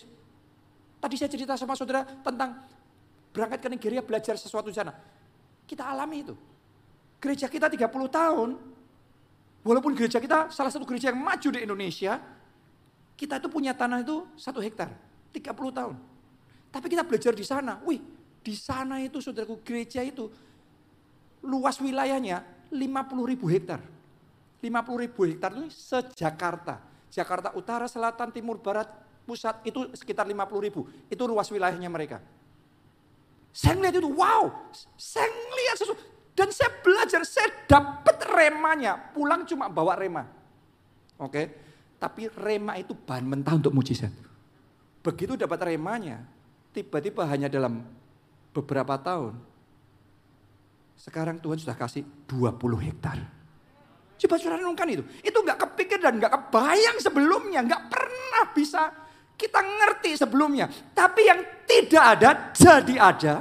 Tadi 1.04 1.19
saya 1.19 1.28
cerita 1.28 1.60
sama 1.60 1.76
saudara 1.76 2.08
tentang 2.08 2.63
berangkat 3.36 3.60
ke 3.60 3.67
Nigeria 3.67 4.00
belajar 4.00 4.39
sesuatu 4.39 4.71
di 4.71 4.78
sana. 4.80 4.95
Kita 5.67 5.91
alami 5.91 6.23
itu. 6.23 6.36
Gereja 7.19 7.52
kita 7.52 7.67
30 7.67 7.84
tahun, 8.08 8.50
walaupun 9.65 9.91
gereja 9.91 10.23
kita 10.23 10.56
salah 10.56 10.71
satu 10.71 10.88
gereja 10.88 11.12
yang 11.12 11.19
maju 11.19 11.50
di 11.52 11.60
Indonesia, 11.60 12.15
kita 13.19 13.43
itu 13.43 13.52
punya 13.52 13.76
tanah 13.76 14.06
itu 14.06 14.23
satu 14.39 14.63
hektar, 14.63 14.93
30 15.36 15.52
tahun. 15.73 16.16
Tapi 16.78 16.94
kita 16.94 17.02
belajar 17.02 17.34
di 17.34 17.42
sana. 17.42 17.82
Wih, 17.82 17.98
di 18.46 18.54
sana 18.54 19.02
itu 19.02 19.18
saudaraku 19.18 19.66
gereja 19.66 20.06
itu 20.06 20.30
luas 21.42 21.82
wilayahnya 21.82 22.46
50 22.70 22.78
ribu 23.34 23.50
hektar. 23.50 23.82
50 24.62 25.02
ribu 25.02 25.26
hektar 25.26 25.58
itu 25.58 25.74
sejakarta. 25.74 26.86
Jakarta 27.10 27.49
Utara, 27.58 27.89
Selatan, 27.89 28.30
Timur, 28.30 28.62
Barat, 28.62 28.86
Pusat 29.26 29.66
itu 29.66 29.80
sekitar 29.97 30.30
50 30.30 30.38
ribu. 30.62 30.86
Itu 31.10 31.26
luas 31.26 31.49
wilayahnya 31.49 31.89
mereka. 31.89 32.22
Saya 33.49 33.74
ngeliat 33.74 33.97
itu, 33.97 34.12
wow, 34.14 34.70
saya 34.95 35.28
ngeliat 35.28 35.76
sesuatu. 35.82 36.04
Dan 36.38 36.54
saya 36.54 36.70
belajar, 36.86 37.26
saya 37.26 37.49
dapat 37.66 38.22
remanya. 38.30 38.95
Pulang 39.18 39.49
cuma 39.49 39.66
bawa 39.66 39.97
rema. 39.97 40.30
Oke, 41.18 41.49
tapi 41.97 42.30
rema 42.30 42.78
itu 42.78 42.93
bahan 42.93 43.26
mentah 43.26 43.58
untuk 43.58 43.74
mujizat. 43.74 44.14
Begitu 45.01 45.34
dapat 45.34 45.74
remanya, 45.74 46.22
tiba-tiba 46.78 47.25
hanya 47.25 47.49
dalam 47.49 47.82
beberapa 48.53 48.93
tahun, 49.01 49.34
sekarang 50.93 51.41
Tuhan 51.41 51.57
sudah 51.57 51.73
kasih 51.73 52.05
20 52.30 52.86
hektar. 52.86 53.17
Coba 54.17 54.38
saudara 54.38 54.61
renungkan 54.61 54.86
itu. 54.93 55.01
Itu 55.25 55.41
nggak 55.41 55.57
kepikir 55.57 55.97
dan 56.01 56.21
nggak 56.21 56.30
kebayang 56.30 56.97
sebelumnya. 57.01 57.65
nggak 57.65 57.84
pernah 57.89 58.45
bisa 58.53 59.09
Kita 59.38 59.61
ngerti 59.61 60.17
sebelumnya. 60.17 60.65
Tapi 60.97 61.21
yang 61.21 61.38
tidak 61.69 62.03
ada 62.17 62.30
jadi 62.57 62.95
ada 62.97 63.36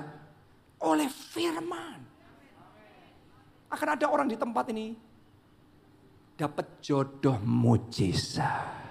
oleh 0.84 1.08
firman. 1.08 1.96
Akan 3.72 3.88
ada 3.96 4.04
orang 4.12 4.28
di 4.28 4.36
tempat 4.36 4.68
ini 4.76 4.92
dapat 6.36 6.84
jodoh 6.84 7.40
mujizat. 7.40 8.84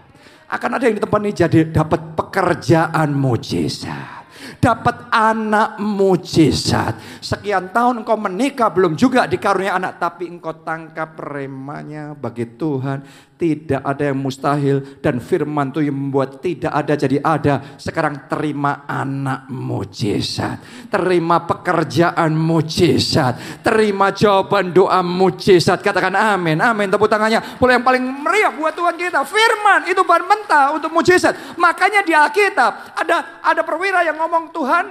Akan 0.49 0.73
ada 0.73 0.89
yang 0.89 0.97
di 0.97 1.03
tempat 1.05 1.19
ini 1.21 1.33
jadi 1.37 1.59
dapat 1.69 2.17
pekerjaan 2.17 3.13
mujizat 3.13 4.24
dapat 4.59 5.07
anak 5.13 5.77
mujizat. 5.79 6.97
Sekian 7.21 7.69
tahun 7.69 8.01
engkau 8.03 8.17
menikah 8.17 8.71
belum 8.71 8.97
juga 8.97 9.29
dikarunia 9.29 9.77
anak, 9.77 10.01
tapi 10.01 10.27
engkau 10.27 10.55
tangkap 10.65 11.15
remanya 11.19 12.17
bagi 12.17 12.45
Tuhan. 12.45 13.25
Tidak 13.35 13.83
ada 13.83 14.15
yang 14.15 14.15
mustahil 14.15 15.03
dan 15.03 15.19
firman 15.19 15.67
itu 15.67 15.83
yang 15.83 16.07
membuat 16.07 16.39
tidak 16.39 16.71
ada 16.71 16.95
jadi 16.95 17.19
ada. 17.19 17.75
Sekarang 17.75 18.31
terima 18.31 18.87
anak 18.87 19.51
mujizat. 19.51 20.63
Terima 20.87 21.43
pekerjaan 21.43 22.31
mujizat. 22.31 23.59
Terima 23.59 24.15
jawaban 24.15 24.71
doa 24.71 25.03
mujizat. 25.03 25.83
Katakan 25.83 26.15
amin. 26.15 26.63
Amin. 26.63 26.87
Tepuk 26.87 27.11
tangannya. 27.11 27.43
Boleh 27.59 27.75
yang 27.75 27.83
paling 27.83 28.07
meriah 28.07 28.55
buat 28.55 28.71
Tuhan 28.71 28.95
kita. 28.95 29.27
Firman 29.27 29.91
itu 29.91 29.99
bahan 29.99 30.23
mentah 30.23 30.71
untuk 30.71 30.95
mujizat. 30.95 31.35
Makanya 31.59 32.07
di 32.07 32.15
Alkitab 32.15 32.95
ada 32.95 33.43
ada 33.43 33.61
perwira 33.67 33.99
yang 34.07 34.15
ngomong 34.15 34.54
Tuhan. 34.55 34.85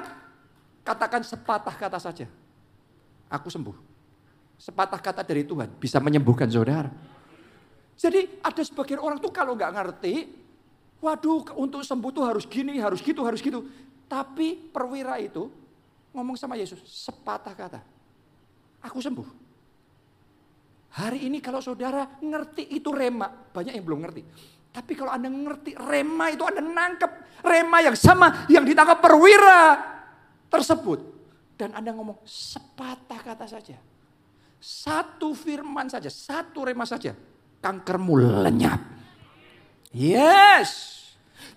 Katakan 0.84 1.24
sepatah 1.24 1.72
kata 1.72 1.96
saja. 1.96 2.28
Aku 3.32 3.48
sembuh. 3.48 3.72
Sepatah 4.60 5.00
kata 5.00 5.24
dari 5.24 5.48
Tuhan 5.48 5.72
bisa 5.80 5.96
menyembuhkan 5.96 6.46
saudara. 6.52 6.92
Jadi 7.96 8.44
ada 8.44 8.62
sebagian 8.62 9.00
orang 9.00 9.16
tuh 9.16 9.32
kalau 9.32 9.56
nggak 9.56 9.72
ngerti, 9.72 10.14
waduh 11.00 11.56
untuk 11.56 11.80
sembuh 11.80 12.10
tuh 12.12 12.24
harus 12.26 12.44
gini, 12.44 12.76
harus 12.76 13.00
gitu, 13.00 13.24
harus 13.24 13.40
gitu. 13.40 13.64
Tapi 14.04 14.60
perwira 14.70 15.16
itu 15.16 15.48
ngomong 16.14 16.38
sama 16.38 16.54
Yesus, 16.54 16.78
sepatah 16.84 17.54
kata, 17.54 17.80
aku 18.82 18.98
sembuh. 19.02 19.28
Hari 20.94 21.26
ini 21.26 21.42
kalau 21.42 21.58
saudara 21.58 22.06
ngerti 22.22 22.70
itu 22.70 22.94
rema, 22.94 23.26
banyak 23.26 23.74
yang 23.74 23.82
belum 23.82 24.06
ngerti. 24.06 24.22
Tapi 24.74 24.98
kalau 24.98 25.14
Anda 25.14 25.30
ngerti 25.30 25.78
rema 25.78 26.34
itu 26.34 26.42
Anda 26.42 26.58
nangkep 26.58 27.10
rema 27.46 27.78
yang 27.78 27.94
sama 27.94 28.42
yang 28.50 28.66
ditangkap 28.66 28.98
perwira 28.98 29.78
tersebut. 30.50 30.98
Dan 31.54 31.78
Anda 31.78 31.94
ngomong 31.94 32.26
sepatah 32.26 33.22
kata 33.22 33.46
saja. 33.46 33.78
Satu 34.58 35.30
firman 35.38 35.86
saja, 35.86 36.10
satu 36.10 36.66
rema 36.66 36.82
saja 36.82 37.14
kankermu 37.62 38.42
lenyap. 38.42 38.82
Yes. 39.94 40.90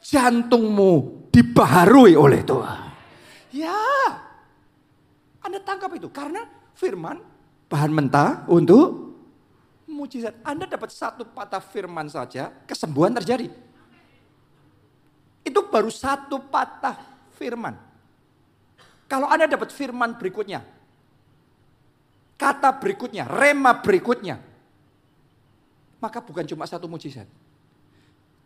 Jantungmu 0.05 1.25
dibaharui 1.33 2.13
oleh 2.13 2.45
Tuhan. 2.45 2.93
Ya. 3.49 3.81
Anda 5.41 5.57
tangkap 5.65 5.89
itu 5.97 6.13
karena 6.13 6.45
firman 6.77 7.17
bahan 7.65 7.91
mentah 7.91 8.45
untuk 8.51 9.06
mujizat. 9.87 10.35
Anda 10.43 10.67
dapat 10.67 10.91
satu 10.91 11.23
patah 11.23 11.63
firman 11.63 12.11
saja, 12.11 12.51
kesembuhan 12.67 13.15
terjadi. 13.15 13.47
Itu 15.47 15.63
baru 15.71 15.87
satu 15.87 16.43
patah 16.43 16.99
firman. 17.39 17.73
Kalau 19.07 19.31
Anda 19.31 19.47
dapat 19.47 19.71
firman 19.71 20.19
berikutnya, 20.19 20.59
kata 22.35 22.75
berikutnya, 22.75 23.23
rema 23.23 23.71
berikutnya, 23.79 24.43
maka 26.03 26.19
bukan 26.19 26.43
cuma 26.43 26.67
satu 26.67 26.91
mujizat. 26.91 27.25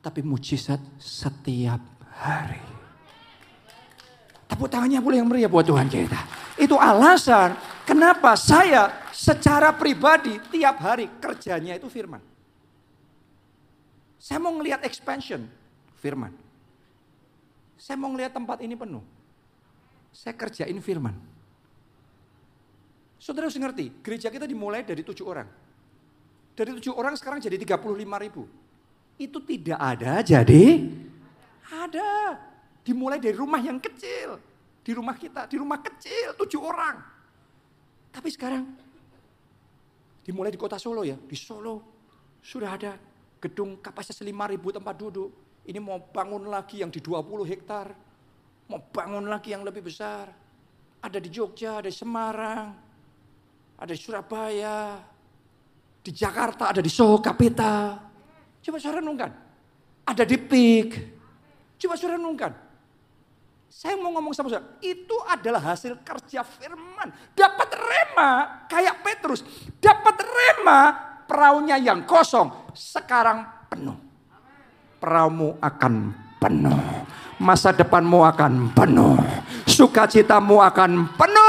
Tapi 0.06 0.22
mujizat 0.22 0.78
setiap 1.02 1.82
hari. 2.22 2.62
Tepuk 4.46 4.70
tangannya 4.70 5.02
boleh 5.02 5.18
yang 5.22 5.30
meriah 5.30 5.50
buat 5.50 5.66
Tuhan 5.66 5.90
kita. 5.90 6.22
Itu 6.62 6.78
alasan 6.78 7.58
kenapa 7.88 8.38
saya 8.38 9.01
secara 9.22 9.70
pribadi 9.78 10.42
tiap 10.50 10.82
hari 10.82 11.06
kerjanya 11.22 11.78
itu 11.78 11.86
firman. 11.86 12.18
Saya 14.18 14.42
mau 14.42 14.50
ngelihat 14.58 14.82
expansion, 14.82 15.46
firman. 16.02 16.34
Saya 17.78 18.02
mau 18.02 18.10
ngelihat 18.10 18.34
tempat 18.34 18.66
ini 18.66 18.74
penuh. 18.74 19.06
Saya 20.10 20.34
kerjain 20.34 20.78
firman. 20.82 21.14
Saudara 23.22 23.46
harus 23.46 23.58
ngerti, 23.58 23.94
gereja 24.02 24.34
kita 24.34 24.50
dimulai 24.50 24.82
dari 24.82 25.06
tujuh 25.06 25.26
orang. 25.30 25.46
Dari 26.58 26.74
tujuh 26.82 26.94
orang 26.98 27.14
sekarang 27.14 27.38
jadi 27.38 27.58
35 27.62 28.26
ribu. 28.26 28.50
Itu 29.22 29.38
tidak 29.46 29.78
ada 29.78 30.26
jadi 30.26 30.66
ada. 31.70 32.42
Dimulai 32.82 33.22
dari 33.22 33.38
rumah 33.38 33.62
yang 33.62 33.78
kecil. 33.78 34.42
Di 34.82 34.98
rumah 34.98 35.14
kita, 35.14 35.46
di 35.46 35.62
rumah 35.62 35.78
kecil 35.78 36.34
tujuh 36.42 36.58
orang. 36.58 36.98
Tapi 38.10 38.30
sekarang 38.34 38.81
dimulai 40.22 40.54
di 40.54 40.60
kota 40.60 40.78
Solo 40.78 41.02
ya. 41.06 41.18
Di 41.18 41.38
Solo 41.38 41.82
sudah 42.42 42.72
ada 42.74 42.98
gedung 43.42 43.82
kapasitas 43.82 44.22
5 44.22 44.30
ribu 44.54 44.70
tempat 44.70 44.96
duduk. 44.98 45.30
Ini 45.66 45.78
mau 45.78 46.02
bangun 46.02 46.50
lagi 46.50 46.82
yang 46.82 46.90
di 46.90 47.02
20 47.02 47.46
hektar. 47.46 47.94
Mau 48.70 48.80
bangun 48.90 49.30
lagi 49.30 49.54
yang 49.54 49.62
lebih 49.66 49.86
besar. 49.86 50.30
Ada 51.02 51.18
di 51.18 51.30
Jogja, 51.34 51.82
ada 51.82 51.90
di 51.90 51.98
Semarang, 51.98 52.66
ada 53.78 53.92
di 53.92 53.98
Surabaya, 53.98 55.02
di 56.02 56.12
Jakarta, 56.14 56.70
ada 56.70 56.82
di 56.82 56.90
Soho 56.90 57.18
Kapita. 57.18 57.98
Coba 58.62 58.78
saudara 58.78 59.02
renungkan. 59.02 59.32
Ada 60.06 60.24
di 60.26 60.38
PIK. 60.38 60.92
Coba 61.82 61.98
saudara 61.98 62.22
renungkan. 62.22 62.54
Saya 63.72 63.96
mau 63.96 64.12
ngomong 64.12 64.36
sama 64.36 64.52
saudara, 64.52 64.68
itu 64.84 65.16
adalah 65.32 65.72
hasil 65.72 65.96
kerja 66.04 66.44
firman. 66.44 67.08
Dapat 67.32 67.72
rema 67.72 68.68
kayak 68.68 69.00
Petrus. 69.00 69.48
Dapat 69.80 70.28
rema 70.28 70.92
perahunya 71.24 71.80
yang 71.80 72.04
kosong. 72.04 72.52
Sekarang 72.76 73.48
penuh. 73.72 73.96
Perahumu 75.00 75.56
akan 75.64 76.12
penuh. 76.36 76.80
Masa 77.40 77.72
depanmu 77.72 78.28
akan 78.28 78.76
penuh. 78.76 79.16
Sukacitamu 79.64 80.60
akan 80.60 81.16
penuh. 81.16 81.41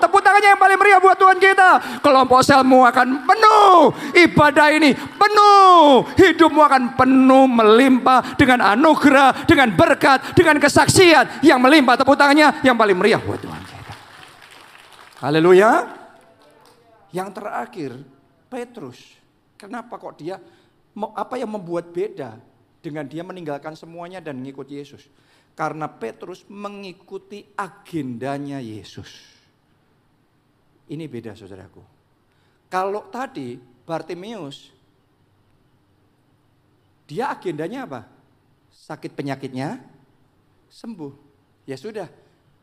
Tepuk 0.00 0.20
tangannya 0.20 0.54
yang 0.56 0.60
paling 0.60 0.78
meriah 0.78 1.00
buat 1.00 1.14
Tuhan 1.14 1.38
kita. 1.38 2.00
Kelompok 2.02 2.40
selmu 2.42 2.82
akan 2.84 3.22
penuh. 3.22 3.94
Ibadah 4.12 4.68
ini 4.74 4.90
penuh. 4.94 6.04
Hidupmu 6.18 6.60
akan 6.60 6.82
penuh 6.98 7.46
melimpah 7.46 8.34
dengan 8.34 8.74
anugerah, 8.76 9.46
dengan 9.46 9.72
berkat, 9.72 10.34
dengan 10.34 10.58
kesaksian 10.58 11.44
yang 11.46 11.62
melimpah. 11.62 11.94
Tepuk 11.96 12.18
tangannya 12.18 12.60
yang 12.66 12.74
paling 12.74 12.98
meriah 12.98 13.22
buat 13.22 13.38
Tuhan 13.38 13.62
kita. 13.62 13.94
Haleluya. 15.22 15.70
Yang 17.14 17.28
terakhir, 17.40 17.90
Petrus. 18.52 19.00
Kenapa 19.58 19.98
kok 19.98 20.20
dia 20.20 20.38
apa 21.14 21.34
yang 21.34 21.50
membuat 21.50 21.90
beda 21.90 22.38
dengan 22.78 23.06
dia 23.06 23.26
meninggalkan 23.26 23.74
semuanya 23.74 24.22
dan 24.22 24.38
mengikuti 24.38 24.78
Yesus? 24.78 25.10
Karena 25.58 25.90
Petrus 25.90 26.46
mengikuti 26.46 27.42
agendanya 27.58 28.62
Yesus. 28.62 29.37
Ini 30.88 31.04
beda 31.04 31.36
saudaraku. 31.36 31.84
Kalau 32.68 33.08
tadi 33.12 33.60
Bartimeus, 33.84 34.72
dia 37.08 37.32
agendanya 37.32 37.88
apa? 37.88 38.00
Sakit 38.72 39.12
penyakitnya 39.12 39.80
sembuh. 40.68 41.12
Ya 41.64 41.76
sudah, 41.76 42.08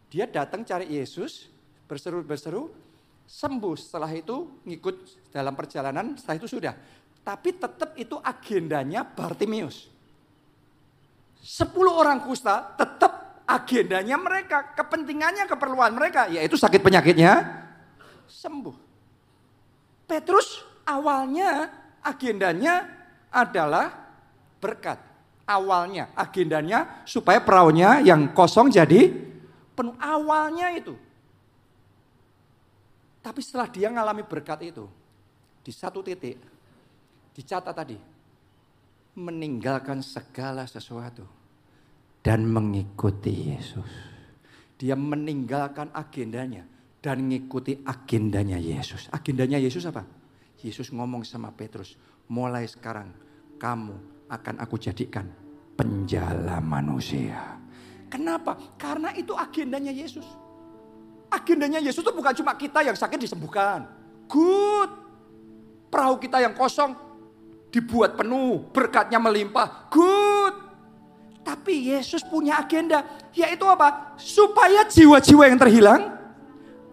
dia 0.09 0.25
datang 0.29 0.65
cari 0.65 0.89
Yesus, 0.93 1.49
berseru-berseru, 1.89 2.69
sembuh. 3.25 3.75
Setelah 3.77 4.09
itu 4.13 4.61
ngikut 4.65 5.29
dalam 5.33 5.53
perjalanan, 5.57 6.13
setelah 6.17 6.37
itu 6.37 6.49
sudah. 6.49 6.73
Tapi 7.25 7.57
tetap 7.57 7.97
itu 7.97 8.17
agendanya 8.21 9.01
Bartimeus. 9.01 9.89
Sepuluh 11.41 11.93
orang 11.93 12.25
kusta 12.25 12.73
tetap 12.77 13.45
agendanya 13.45 14.17
mereka, 14.17 14.73
kepentingannya, 14.73 15.45
keperluan 15.45 15.93
mereka, 15.93 16.29
yaitu 16.29 16.57
sakit 16.57 16.81
penyakitnya 16.81 17.64
sembuh. 18.27 18.77
Petrus 20.05 20.61
awalnya 20.85 21.69
agendanya 22.05 22.85
adalah 23.33 23.89
berkat. 24.61 25.01
Awalnya 25.45 26.09
agendanya 26.17 27.05
supaya 27.05 27.37
perahunya 27.37 28.01
yang 28.01 28.33
kosong 28.33 28.73
jadi 28.73 29.13
penuh. 29.77 29.93
Awalnya 30.01 30.73
itu. 30.73 30.97
Tapi 33.21 33.39
setelah 33.41 33.69
dia 33.69 33.89
mengalami 33.89 34.21
berkat 34.21 34.69
itu, 34.69 34.85
di 35.65 35.73
satu 35.73 36.01
titik, 36.05 36.37
dicatat 37.33 37.73
tadi, 37.73 37.97
meninggalkan 39.17 40.01
segala 40.05 40.69
sesuatu 40.69 41.25
dan 42.21 42.45
mengikuti 42.45 43.53
Yesus. 43.53 43.89
Dia 44.77 44.93
meninggalkan 44.93 45.89
agendanya 45.93 46.74
dan 47.05 47.21
mengikuti 47.21 47.77
agendanya 47.85 48.57
Yesus. 48.57 49.13
Agendanya 49.13 49.61
Yesus 49.61 49.85
apa? 49.85 50.01
Yesus 50.65 50.89
ngomong 50.89 51.21
sama 51.21 51.53
Petrus, 51.53 51.93
mulai 52.33 52.65
sekarang 52.65 53.13
kamu 53.61 53.93
akan 54.25 54.55
aku 54.57 54.81
jadikan 54.81 55.29
penjala 55.77 56.57
manusia. 56.65 57.61
Kenapa? 58.09 58.57
Karena 58.81 59.13
itu 59.13 59.37
agendanya 59.37 59.93
Yesus. 59.93 60.25
Agendanya 61.29 61.77
Yesus 61.77 62.01
itu 62.01 62.09
bukan 62.09 62.33
cuma 62.33 62.57
kita 62.57 62.81
yang 62.81 62.97
sakit 62.97 63.21
disembuhkan. 63.21 63.85
Good. 64.25 64.89
Perahu 65.93 66.17
kita 66.17 66.41
yang 66.41 66.57
kosong 66.57 66.97
dibuat 67.69 68.17
penuh, 68.17 68.65
berkatnya 68.73 69.21
melimpah. 69.21 69.93
Good. 69.93 70.55
Tapi 71.45 71.93
Yesus 71.93 72.25
punya 72.25 72.65
agenda, 72.65 73.05
yaitu 73.37 73.69
apa? 73.69 74.17
Supaya 74.17 74.89
jiwa-jiwa 74.89 75.45
yang 75.45 75.61
terhilang 75.61 76.14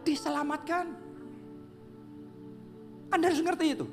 diselamatkan. 0.05 0.87
Anda 3.13 3.29
harus 3.29 3.43
ngerti 3.45 3.67
itu. 3.77 3.87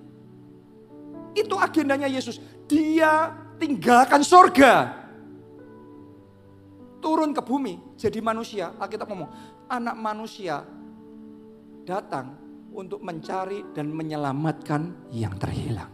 Itu 1.35 1.55
agendanya 1.59 2.07
Yesus. 2.09 2.41
Dia 2.65 3.33
tinggalkan 3.59 4.23
surga. 4.23 4.97
Turun 6.99 7.31
ke 7.31 7.41
bumi 7.43 7.95
jadi 7.95 8.19
manusia. 8.19 8.75
Alkitab 8.75 9.07
ngomong, 9.07 9.29
anak 9.71 9.95
manusia 9.95 10.63
datang 11.87 12.35
untuk 12.75 13.01
mencari 13.01 13.65
dan 13.71 13.91
menyelamatkan 13.91 15.11
yang 15.15 15.35
terhilang. 15.39 15.89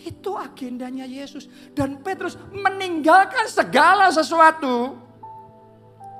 Itu 0.00 0.32
agendanya 0.36 1.04
Yesus. 1.04 1.44
Dan 1.76 2.00
Petrus 2.00 2.40
meninggalkan 2.52 3.44
segala 3.52 4.08
sesuatu. 4.08 4.96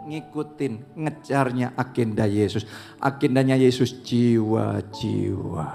Ngikutin, 0.01 0.97
ngejarnya 0.97 1.77
agenda 1.77 2.25
Yesus. 2.25 2.65
Agendanya 2.97 3.57
Yesus 3.57 4.01
jiwa-jiwa. 4.01 5.67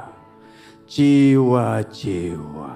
Jiwa-jiwa. 0.85 2.71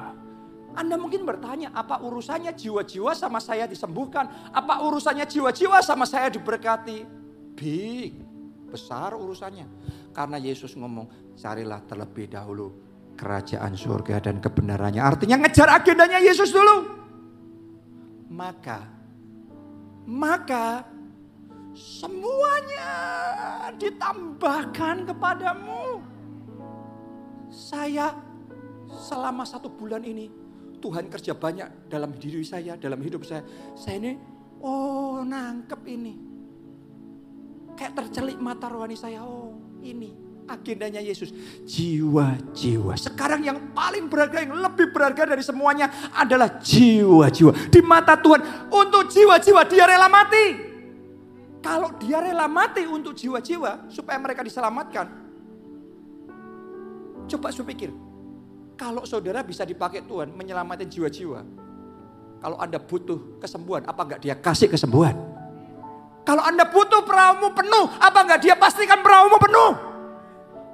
Anda 0.77 0.95
mungkin 0.95 1.27
bertanya, 1.27 1.75
apa 1.75 1.99
urusannya 1.99 2.55
jiwa-jiwa 2.55 3.11
sama 3.11 3.43
saya 3.43 3.67
disembuhkan? 3.67 4.29
Apa 4.53 4.85
urusannya 4.85 5.27
jiwa-jiwa 5.27 5.83
sama 5.83 6.07
saya 6.07 6.31
diberkati? 6.31 7.03
Big, 7.57 8.15
besar 8.71 9.17
urusannya. 9.17 9.67
Karena 10.15 10.39
Yesus 10.39 10.77
ngomong, 10.79 11.35
carilah 11.35 11.83
terlebih 11.83 12.31
dahulu 12.31 12.89
kerajaan 13.19 13.75
surga 13.75 14.23
dan 14.31 14.39
kebenarannya. 14.39 15.03
Artinya 15.03 15.43
ngejar 15.43 15.67
agendanya 15.67 16.23
Yesus 16.23 16.55
dulu. 16.55 16.87
Maka, 18.31 18.87
maka 20.07 20.87
semuanya 21.75 22.91
ditambahkan 23.77 25.09
kepadamu. 25.09 26.03
Saya 27.49 28.13
selama 28.89 29.45
satu 29.45 29.69
bulan 29.69 30.05
ini 30.05 30.29
Tuhan 30.79 31.11
kerja 31.11 31.35
banyak 31.35 31.91
dalam 31.91 32.15
diri 32.15 32.41
saya, 32.41 32.79
dalam 32.79 33.03
hidup 33.03 33.27
saya. 33.27 33.43
Saya 33.75 33.99
ini, 33.99 34.11
oh 34.63 35.21
nangkep 35.21 35.81
ini. 35.91 36.13
Kayak 37.75 37.95
tercelik 37.95 38.39
mata 38.39 38.71
rohani 38.71 38.95
saya, 38.95 39.23
oh 39.23 39.55
ini 39.83 40.29
agendanya 40.49 40.97
Yesus. 41.03 41.29
Jiwa-jiwa. 41.67 42.97
Sekarang 42.97 43.45
yang 43.45 43.75
paling 43.75 44.09
berharga, 44.09 44.41
yang 44.41 44.57
lebih 44.57 44.89
berharga 44.89 45.35
dari 45.35 45.43
semuanya 45.45 45.91
adalah 46.15 46.57
jiwa-jiwa. 46.57 47.69
Di 47.69 47.79
mata 47.85 48.17
Tuhan, 48.17 48.71
untuk 48.71 49.11
jiwa-jiwa 49.11 49.61
dia 49.69 49.85
rela 49.85 50.09
mati. 50.09 50.68
Kalau 51.59 51.91
dia 51.99 52.23
rela 52.23 52.47
mati 52.47 52.87
untuk 52.87 53.11
jiwa-jiwa, 53.15 53.91
supaya 53.91 54.15
mereka 54.15 54.43
diselamatkan. 54.43 55.11
Coba 57.29 57.51
saya 57.51 57.67
pikir, 57.67 57.91
kalau 58.79 59.03
saudara 59.03 59.43
bisa 59.43 59.67
dipakai 59.67 60.07
Tuhan 60.07 60.31
menyelamatkan 60.31 60.87
jiwa-jiwa. 60.87 61.43
Kalau 62.39 62.57
Anda 62.63 62.79
butuh 62.79 63.43
kesembuhan, 63.43 63.83
apa 63.83 64.01
enggak 64.07 64.21
dia 64.23 64.35
kasih 64.39 64.71
kesembuhan? 64.71 65.19
Kalau 66.23 66.39
Anda 66.39 66.63
butuh 66.63 67.03
perahumu 67.03 67.51
penuh, 67.51 67.85
apa 67.99 68.19
enggak 68.23 68.39
dia 68.39 68.55
pastikan 68.55 69.03
perahumu 69.03 69.35
penuh? 69.35 69.71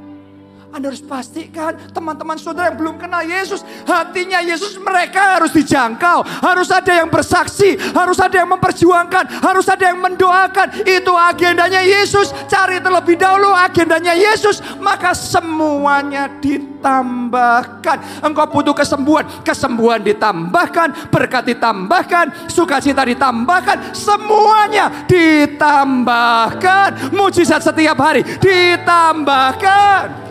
Anda 0.76 0.92
harus 0.92 1.00
pastikan 1.00 1.72
teman-teman 1.88 2.36
saudara 2.36 2.68
yang 2.68 2.76
belum 2.76 3.00
kenal 3.00 3.24
Yesus, 3.24 3.64
hatinya 3.88 4.44
Yesus 4.44 4.76
mereka 4.76 5.40
harus 5.40 5.48
dijangkau. 5.56 6.20
Harus 6.44 6.68
ada 6.68 7.00
yang 7.00 7.08
bersaksi, 7.08 7.80
harus 7.96 8.20
ada 8.20 8.44
yang 8.44 8.52
memperjuangkan, 8.52 9.40
harus 9.40 9.64
ada 9.72 9.88
yang 9.88 9.96
mendoakan. 9.96 10.84
Itu 10.84 11.16
agendanya 11.16 11.80
Yesus. 11.80 12.28
Cari 12.44 12.76
terlebih 12.84 13.16
dahulu 13.16 13.56
agendanya 13.56 14.12
Yesus, 14.12 14.60
maka 14.76 15.16
semuanya 15.16 16.28
ditambahkan. 16.44 18.20
Engkau 18.20 18.44
butuh 18.44 18.76
kesembuhan, 18.76 19.24
kesembuhan 19.48 20.04
ditambahkan, 20.04 21.08
berkat 21.08 21.56
ditambahkan, 21.56 22.52
sukacita 22.52 23.00
ditambahkan, 23.00 23.96
semuanya 23.96 25.08
ditambahkan. 25.08 27.16
Mujizat 27.16 27.64
setiap 27.64 27.96
hari 27.96 28.20
ditambahkan. 28.44 30.25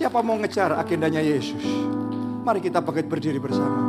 Siapa 0.00 0.24
mau 0.24 0.32
ngejar 0.40 0.72
agendanya 0.80 1.20
Yesus? 1.20 1.60
Mari 2.40 2.64
kita 2.64 2.80
pakai 2.80 3.04
berdiri 3.04 3.36
bersama. 3.36 3.84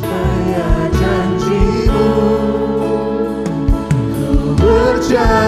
Saya 0.00 0.88
janjimu 0.96 2.08
Ku 4.16 4.56
berjalan 4.56 5.44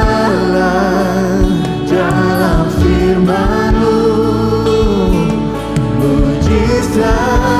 dalam 1.88 2.68
firmanmu 2.84 3.96
Mujizatmu 5.96 7.56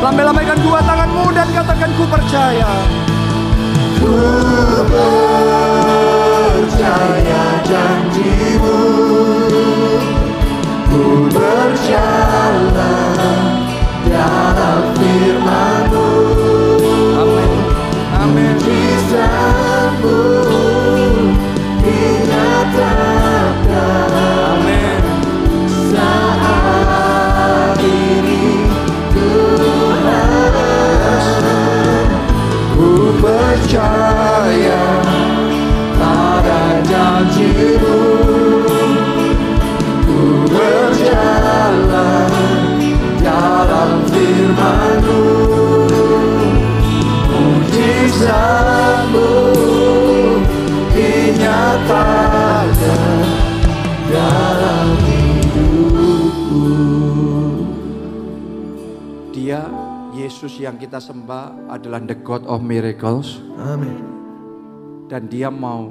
lambai-lambaikan 0.00 0.58
dua 0.64 0.80
tanganmu 0.80 1.24
dan 1.36 1.48
katakan 1.52 1.90
ku 1.94 2.04
percaya. 2.08 2.72
Ku 4.00 4.16
percaya 6.40 7.44
janjimu 7.68 8.80
Ku 10.88 11.28
berjalan 11.28 12.56
dalam 14.08 14.82
firmanmu 14.96 16.08
Amin. 17.20 17.52
Amin. 18.24 18.56
Miracles 63.00 63.40
Amin. 63.56 63.96
dan 65.08 65.24
dia 65.24 65.48
mau 65.48 65.88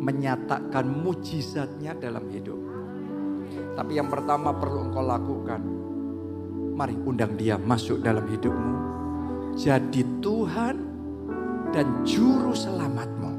menyatakan 0.00 0.88
mujizatnya 0.88 1.92
dalam 1.92 2.24
hidup. 2.32 2.56
Tapi 3.76 4.00
yang 4.00 4.08
pertama 4.08 4.56
perlu 4.56 4.88
engkau 4.88 5.04
lakukan, 5.04 5.60
mari 6.72 6.96
undang 7.04 7.36
dia 7.36 7.60
masuk 7.60 8.00
dalam 8.00 8.24
hidupmu. 8.24 8.74
Jadi 9.60 10.24
Tuhan 10.24 10.76
dan 11.68 12.00
juru 12.00 12.56
selamatmu. 12.56 13.30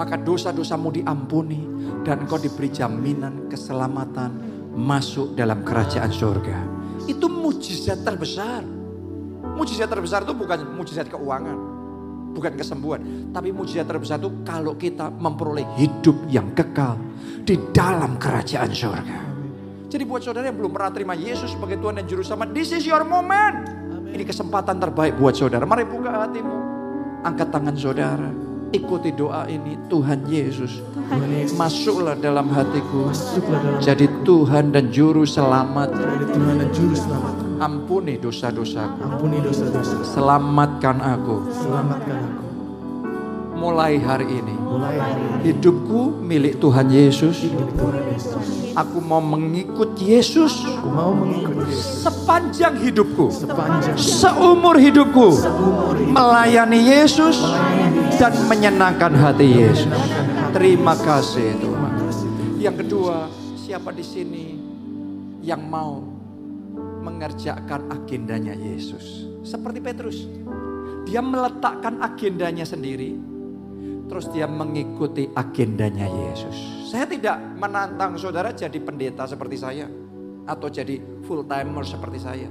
Maka 0.00 0.16
dosa-dosamu 0.16 0.88
diampuni 0.96 1.60
dan 2.08 2.24
engkau 2.24 2.40
diberi 2.40 2.72
jaminan 2.72 3.52
keselamatan 3.52 4.32
masuk 4.72 5.36
dalam 5.36 5.60
kerajaan 5.60 6.08
surga. 6.08 6.56
Itu 7.04 7.28
mujizat 7.28 8.00
terbesar. 8.00 8.64
Mujizat 9.60 9.92
terbesar 9.92 10.24
itu 10.24 10.32
bukan 10.32 10.72
mujizat 10.72 11.10
keuangan, 11.10 11.67
bukan 12.38 12.54
kesembuhan, 12.54 13.00
tapi 13.34 13.50
mujizat 13.50 13.90
terbesar 13.90 14.22
itu 14.22 14.46
kalau 14.46 14.78
kita 14.78 15.10
memperoleh 15.10 15.66
hidup 15.74 16.14
yang 16.30 16.54
kekal 16.54 16.94
di 17.42 17.58
dalam 17.74 18.14
kerajaan 18.14 18.70
surga. 18.70 19.18
Jadi 19.88 20.04
buat 20.06 20.22
saudara 20.22 20.46
yang 20.46 20.56
belum 20.60 20.70
pernah 20.70 20.92
terima 20.94 21.18
Yesus 21.18 21.58
sebagai 21.58 21.82
Tuhan 21.82 21.98
dan 21.98 22.06
Juru 22.06 22.22
Selamat, 22.22 22.54
this 22.54 22.70
is 22.70 22.86
your 22.86 23.02
moment. 23.02 23.66
Ini 24.08 24.22
kesempatan 24.22 24.78
terbaik 24.78 25.18
buat 25.18 25.34
saudara. 25.34 25.66
Mari 25.66 25.84
buka 25.88 26.28
hatimu, 26.28 26.56
angkat 27.24 27.48
tangan 27.50 27.74
saudara, 27.74 28.30
ikuti 28.70 29.16
doa 29.16 29.48
ini. 29.48 29.80
Tuhan 29.88 30.28
Yesus, 30.28 30.84
Tuhan 30.92 31.28
Yesus. 31.32 31.56
masuklah 31.56 32.14
dalam 32.20 32.52
hatiku, 32.52 33.08
Masuklah 33.08 33.60
dalam 33.64 33.80
jadi 33.80 34.06
Tuhan 34.22 34.76
dan 34.76 34.92
Juru 34.92 35.24
Selamat. 35.24 35.88
Jadi 35.92 36.26
Tuhan 36.36 36.54
dan 36.60 36.70
Juru 36.70 36.94
Selamat. 36.96 37.47
Ampuni 37.58 38.14
dosa-dosaku, 38.16 39.02
Ampuni 39.02 39.42
dosa-dosa. 39.42 39.98
selamatkan 40.06 40.96
aku. 40.98 41.36
Selamatkan 41.50 42.16
aku. 42.22 42.44
Mulai 43.58 43.98
hari 43.98 44.38
ini, 44.38 44.54
Mulai 44.54 44.94
hari 44.94 45.18
ini. 45.18 45.38
hidupku 45.44 46.22
milik 46.22 46.62
Tuhan 46.62 46.86
Yesus. 46.86 47.42
Milik 47.42 47.74
Tuhan 47.74 48.02
Yesus. 48.06 48.46
Aku 48.72 49.02
mau 49.02 49.18
mengikut 49.18 49.98
Yesus 49.98 50.62
Aku 50.62 50.86
mau 50.86 51.10
mengikut 51.10 51.66
Yesus. 51.66 52.06
sepanjang 52.06 52.78
hidupku, 52.78 53.26
Sepanjang 53.26 53.98
seumur 53.98 54.78
hidupku, 54.78 55.34
umur 55.34 55.98
hidup. 55.98 56.14
melayani 56.14 56.78
Yesus 56.78 57.42
dan 58.14 58.38
menyenangkan 58.46 59.10
hati 59.12 59.50
Yesus. 59.58 59.90
Terima 60.54 60.94
kasih 60.94 61.58
Tuhan. 61.58 61.92
Yang 62.56 62.86
kedua, 62.86 63.26
siapa 63.56 63.90
di 63.90 64.06
sini 64.06 64.46
yang 65.42 65.66
mau 65.66 66.17
mengerjakan 67.00 67.88
agendanya 67.90 68.52
Yesus? 68.54 69.26
Seperti 69.46 69.78
Petrus. 69.80 70.26
Dia 71.08 71.24
meletakkan 71.24 72.04
agendanya 72.04 72.68
sendiri, 72.68 73.16
terus 74.08 74.28
dia 74.28 74.44
mengikuti 74.44 75.28
agendanya 75.32 76.04
Yesus. 76.04 76.88
Saya 76.88 77.08
tidak 77.08 77.36
menantang 77.56 78.16
saudara 78.20 78.52
jadi 78.52 78.76
pendeta 78.80 79.24
seperti 79.24 79.56
saya 79.56 79.88
atau 80.48 80.68
jadi 80.72 80.96
full 81.24 81.44
timer 81.44 81.84
seperti 81.84 82.18
saya. 82.20 82.48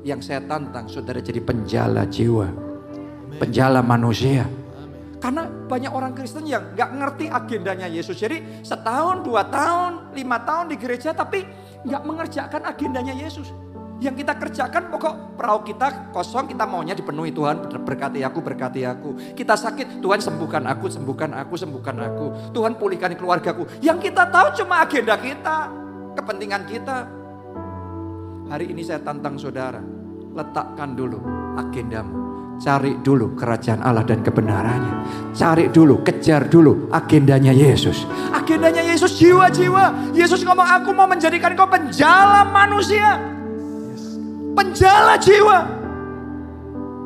Yang 0.00 0.20
saya 0.32 0.40
tantang 0.44 0.88
saudara 0.88 1.20
jadi 1.20 1.40
penjala 1.44 2.08
jiwa, 2.08 2.48
penjala 3.40 3.84
manusia. 3.84 4.48
Karena 5.20 5.44
banyak 5.44 5.92
orang 5.92 6.16
Kristen 6.16 6.48
yang 6.48 6.72
nggak 6.72 6.90
ngerti 6.96 7.28
agendanya 7.28 7.84
Yesus. 7.84 8.16
Jadi 8.16 8.64
setahun, 8.64 9.20
dua 9.20 9.44
tahun, 9.52 10.16
lima 10.16 10.40
tahun 10.40 10.72
di 10.72 10.76
gereja 10.80 11.12
tapi 11.12 11.44
nggak 11.84 12.02
mengerjakan 12.04 12.62
agendanya 12.66 13.14
Yesus. 13.16 13.52
Yang 14.00 14.24
kita 14.24 14.32
kerjakan 14.40 14.88
pokok 14.88 15.36
perahu 15.36 15.60
kita 15.60 16.08
kosong, 16.08 16.48
kita 16.48 16.64
maunya 16.64 16.96
dipenuhi 16.96 17.36
Tuhan 17.36 17.68
berkati 17.68 18.24
aku, 18.24 18.40
berkati 18.40 18.80
aku. 18.88 19.36
Kita 19.36 19.52
sakit, 19.60 20.00
Tuhan 20.00 20.24
sembuhkan 20.24 20.64
aku, 20.64 20.88
sembuhkan 20.88 21.36
aku, 21.36 21.54
sembuhkan 21.60 21.96
aku. 22.00 22.26
Tuhan 22.56 22.80
pulihkan 22.80 23.12
keluargaku. 23.12 23.68
Yang 23.84 24.08
kita 24.08 24.32
tahu 24.32 24.56
cuma 24.64 24.88
agenda 24.88 25.20
kita, 25.20 25.68
kepentingan 26.16 26.62
kita. 26.64 26.96
Hari 28.48 28.72
ini 28.72 28.80
saya 28.80 29.04
tantang 29.04 29.36
saudara, 29.36 29.84
letakkan 30.32 30.96
dulu 30.96 31.20
agendamu. 31.60 32.29
Cari 32.60 33.00
dulu 33.00 33.32
kerajaan 33.32 33.80
Allah 33.80 34.04
dan 34.04 34.20
kebenarannya. 34.20 34.94
Cari 35.32 35.72
dulu, 35.72 36.04
kejar 36.04 36.44
dulu 36.44 36.92
agendanya 36.92 37.56
Yesus. 37.56 38.04
Agendanya 38.36 38.84
Yesus 38.84 39.16
jiwa-jiwa. 39.16 40.12
Yesus 40.12 40.44
ngomong 40.44 40.68
aku 40.68 40.92
mau 40.92 41.08
menjadikan 41.08 41.56
kau 41.56 41.64
penjala 41.64 42.44
manusia. 42.52 43.16
Penjala 44.52 45.16
jiwa. 45.16 45.58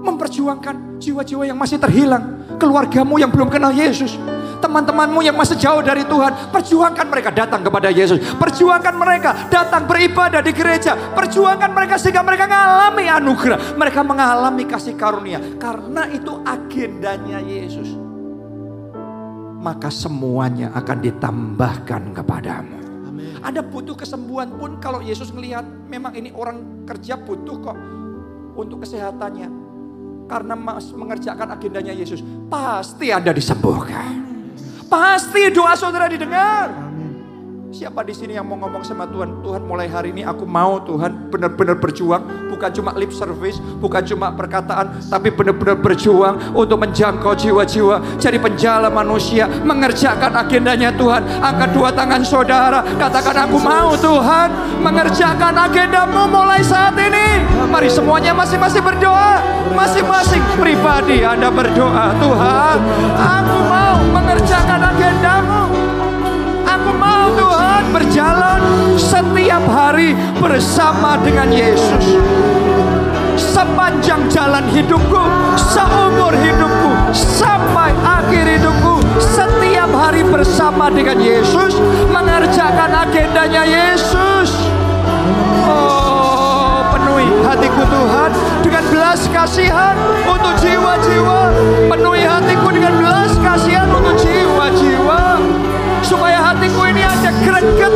Memperjuangkan 0.03 0.99
jiwa-jiwa 0.99 1.47
yang 1.47 1.55
masih 1.55 1.79
terhilang. 1.79 2.59
Keluargamu 2.59 3.23
yang 3.23 3.31
belum 3.31 3.47
kenal 3.47 3.71
Yesus. 3.71 4.19
Teman-temanmu 4.65 5.21
yang 5.21 5.37
masih 5.37 5.61
jauh 5.61 5.85
dari 5.85 6.09
Tuhan. 6.09 6.49
Perjuangkan 6.49 7.05
mereka 7.05 7.29
datang 7.29 7.61
kepada 7.61 7.93
Yesus. 7.93 8.17
Perjuangkan 8.41 8.97
mereka 8.97 9.53
datang 9.53 9.85
beribadah 9.85 10.41
di 10.41 10.57
gereja. 10.57 10.97
Perjuangkan 11.13 11.69
mereka 11.69 12.01
sehingga 12.01 12.25
mereka 12.25 12.49
mengalami 12.49 13.05
anugerah. 13.13 13.77
Mereka 13.77 14.01
mengalami 14.01 14.65
kasih 14.65 14.97
karunia. 14.97 15.37
Karena 15.61 16.09
itu 16.09 16.41
agendanya 16.49 17.45
Yesus. 17.45 17.93
Maka 19.61 19.93
semuanya 19.93 20.73
akan 20.73 20.97
ditambahkan 21.13 22.03
kepadamu. 22.17 22.79
Ada 23.45 23.61
butuh 23.61 24.01
kesembuhan 24.01 24.49
pun 24.57 24.81
kalau 24.81 25.05
Yesus 25.05 25.29
melihat 25.29 25.69
memang 25.93 26.17
ini 26.17 26.33
orang 26.33 26.89
kerja 26.89 27.21
butuh 27.21 27.57
kok 27.61 27.77
untuk 28.57 28.81
kesehatannya. 28.81 29.49
Karena 30.25 30.57
mengerjakan 30.57 31.53
agendanya 31.53 31.93
Yesus, 31.93 32.25
pasti 32.49 33.13
Anda 33.13 33.37
disembuhkan. 33.37 34.34
Pasti 34.95 35.51
doa 35.51 35.75
saudara 35.75 36.07
didengar. 36.07 36.71
Siapa 37.75 38.07
di 38.07 38.15
sini 38.15 38.39
yang 38.39 38.47
mau 38.47 38.55
ngomong 38.63 38.87
sama 38.87 39.11
Tuhan? 39.11 39.43
Tuhan 39.43 39.67
mulai 39.67 39.91
hari 39.91 40.15
ini 40.15 40.23
aku 40.23 40.47
mau 40.47 40.79
Tuhan 40.87 41.35
benar-benar 41.35 41.83
berjuang. 41.83 42.23
Bukan 42.47 42.71
cuma 42.71 42.95
lip 42.95 43.11
service, 43.11 43.59
bukan 43.83 44.07
cuma 44.07 44.31
perkataan. 44.31 45.03
Tapi 45.11 45.35
benar-benar 45.35 45.83
berjuang 45.83 46.55
untuk 46.55 46.79
menjangkau 46.79 47.35
jiwa-jiwa. 47.35 48.23
Jadi 48.23 48.39
penjala 48.39 48.87
manusia, 48.87 49.51
mengerjakan 49.67 50.31
agendanya 50.39 50.95
Tuhan. 50.95 51.27
Angkat 51.43 51.75
dua 51.75 51.91
tangan 51.91 52.23
saudara, 52.23 52.87
katakan 52.95 53.51
aku 53.51 53.59
mau 53.59 53.99
Tuhan. 53.99 54.79
Mengerjakan 54.79 55.59
agendamu 55.59 56.31
mulai 56.31 56.63
saat 56.63 56.95
ini. 56.95 57.43
Mari 57.67 57.91
semuanya 57.91 58.31
masing-masing 58.31 58.87
berdoa. 58.87 59.43
Masing-masing 59.75 60.43
pribadi 60.55 61.27
Anda 61.27 61.51
berdoa. 61.51 62.15
Tuhan, 62.23 62.77
aku 63.19 63.59
mau 63.67 63.99
mengerjakan 64.35 64.83
agendamu. 64.91 65.63
Aku 66.67 66.91
mau 66.99 67.31
Tuhan 67.39 67.83
berjalan 67.95 68.61
setiap 68.99 69.63
hari 69.71 70.11
bersama 70.43 71.15
dengan 71.23 71.55
Yesus. 71.55 72.19
Sepanjang 73.39 74.27
jalan 74.27 74.67
hidupku, 74.75 75.23
seumur 75.55 76.35
hidupku, 76.35 77.15
sampai 77.15 77.95
akhir 78.03 78.59
hidupku. 78.59 78.99
Setiap 79.23 79.95
hari 79.95 80.27
bersama 80.27 80.91
dengan 80.91 81.23
Yesus, 81.23 81.79
mengerjakan 82.11 82.91
agendanya 83.07 83.63
Yesus. 83.63 84.51
Oh, 85.63 86.14
penuhi 87.25 87.41
hatiku 87.49 87.83
Tuhan 87.89 88.31
dengan 88.61 88.85
belas 88.93 89.21
kasihan 89.33 89.97
untuk 90.29 90.53
jiwa-jiwa. 90.61 91.41
Penuhi 91.89 92.23
hatiku 92.29 92.69
dengan 92.69 92.93
belas 93.01 93.33
kasihan 93.41 93.89
untuk 93.89 94.13
jiwa-jiwa 94.21 95.41
supaya 96.05 96.39
hatiku 96.53 96.85
ini 96.85 97.01
ada 97.01 97.31
greget, 97.41 97.95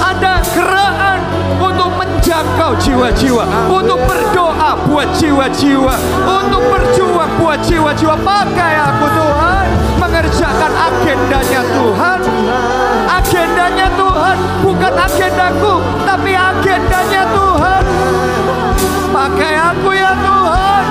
ada 0.00 0.40
gerakan 0.56 1.18
untuk 1.60 1.92
menjangkau 2.00 2.72
jiwa-jiwa, 2.80 3.44
untuk 3.68 4.00
berdoa 4.08 4.70
buat 4.88 5.08
jiwa-jiwa, 5.20 5.94
untuk 6.24 6.62
berjuang 6.72 7.30
buat 7.36 7.60
jiwa-jiwa. 7.60 8.16
Pakai 8.24 8.74
aku 8.80 9.06
Tuhan, 9.12 9.66
mengerjakan 10.02 10.72
agendanya 10.74 11.62
Tuhan, 11.62 12.20
agendanya 13.06 13.86
Tuhan, 13.94 14.36
bukan 14.66 14.94
agendaku, 14.98 15.78
tapi 16.02 16.34
agendanya 16.34 17.22
Tuhan. 17.30 17.84
Pakai 19.14 19.54
aku 19.54 19.90
ya 19.94 20.10
Tuhan. 20.18 20.82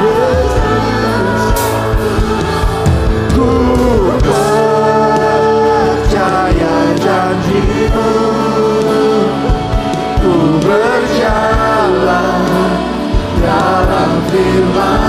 percaya 5.92 6.76
janjimu 7.02 8.12
Ku 10.22 10.36
berjalan 10.62 12.44
dalam 13.42 14.12
firmanmu 14.30 15.01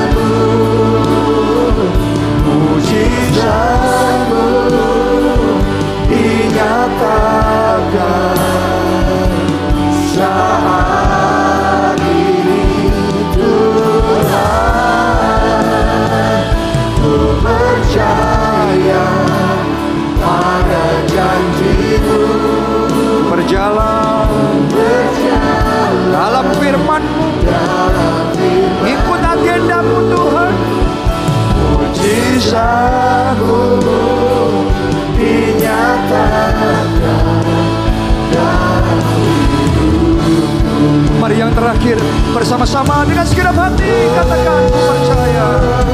bersama-sama 42.42 43.06
dengan 43.06 43.22
segenap 43.22 43.54
hati 43.54 44.10
katakan 44.18 44.66
percaya. 44.74 45.91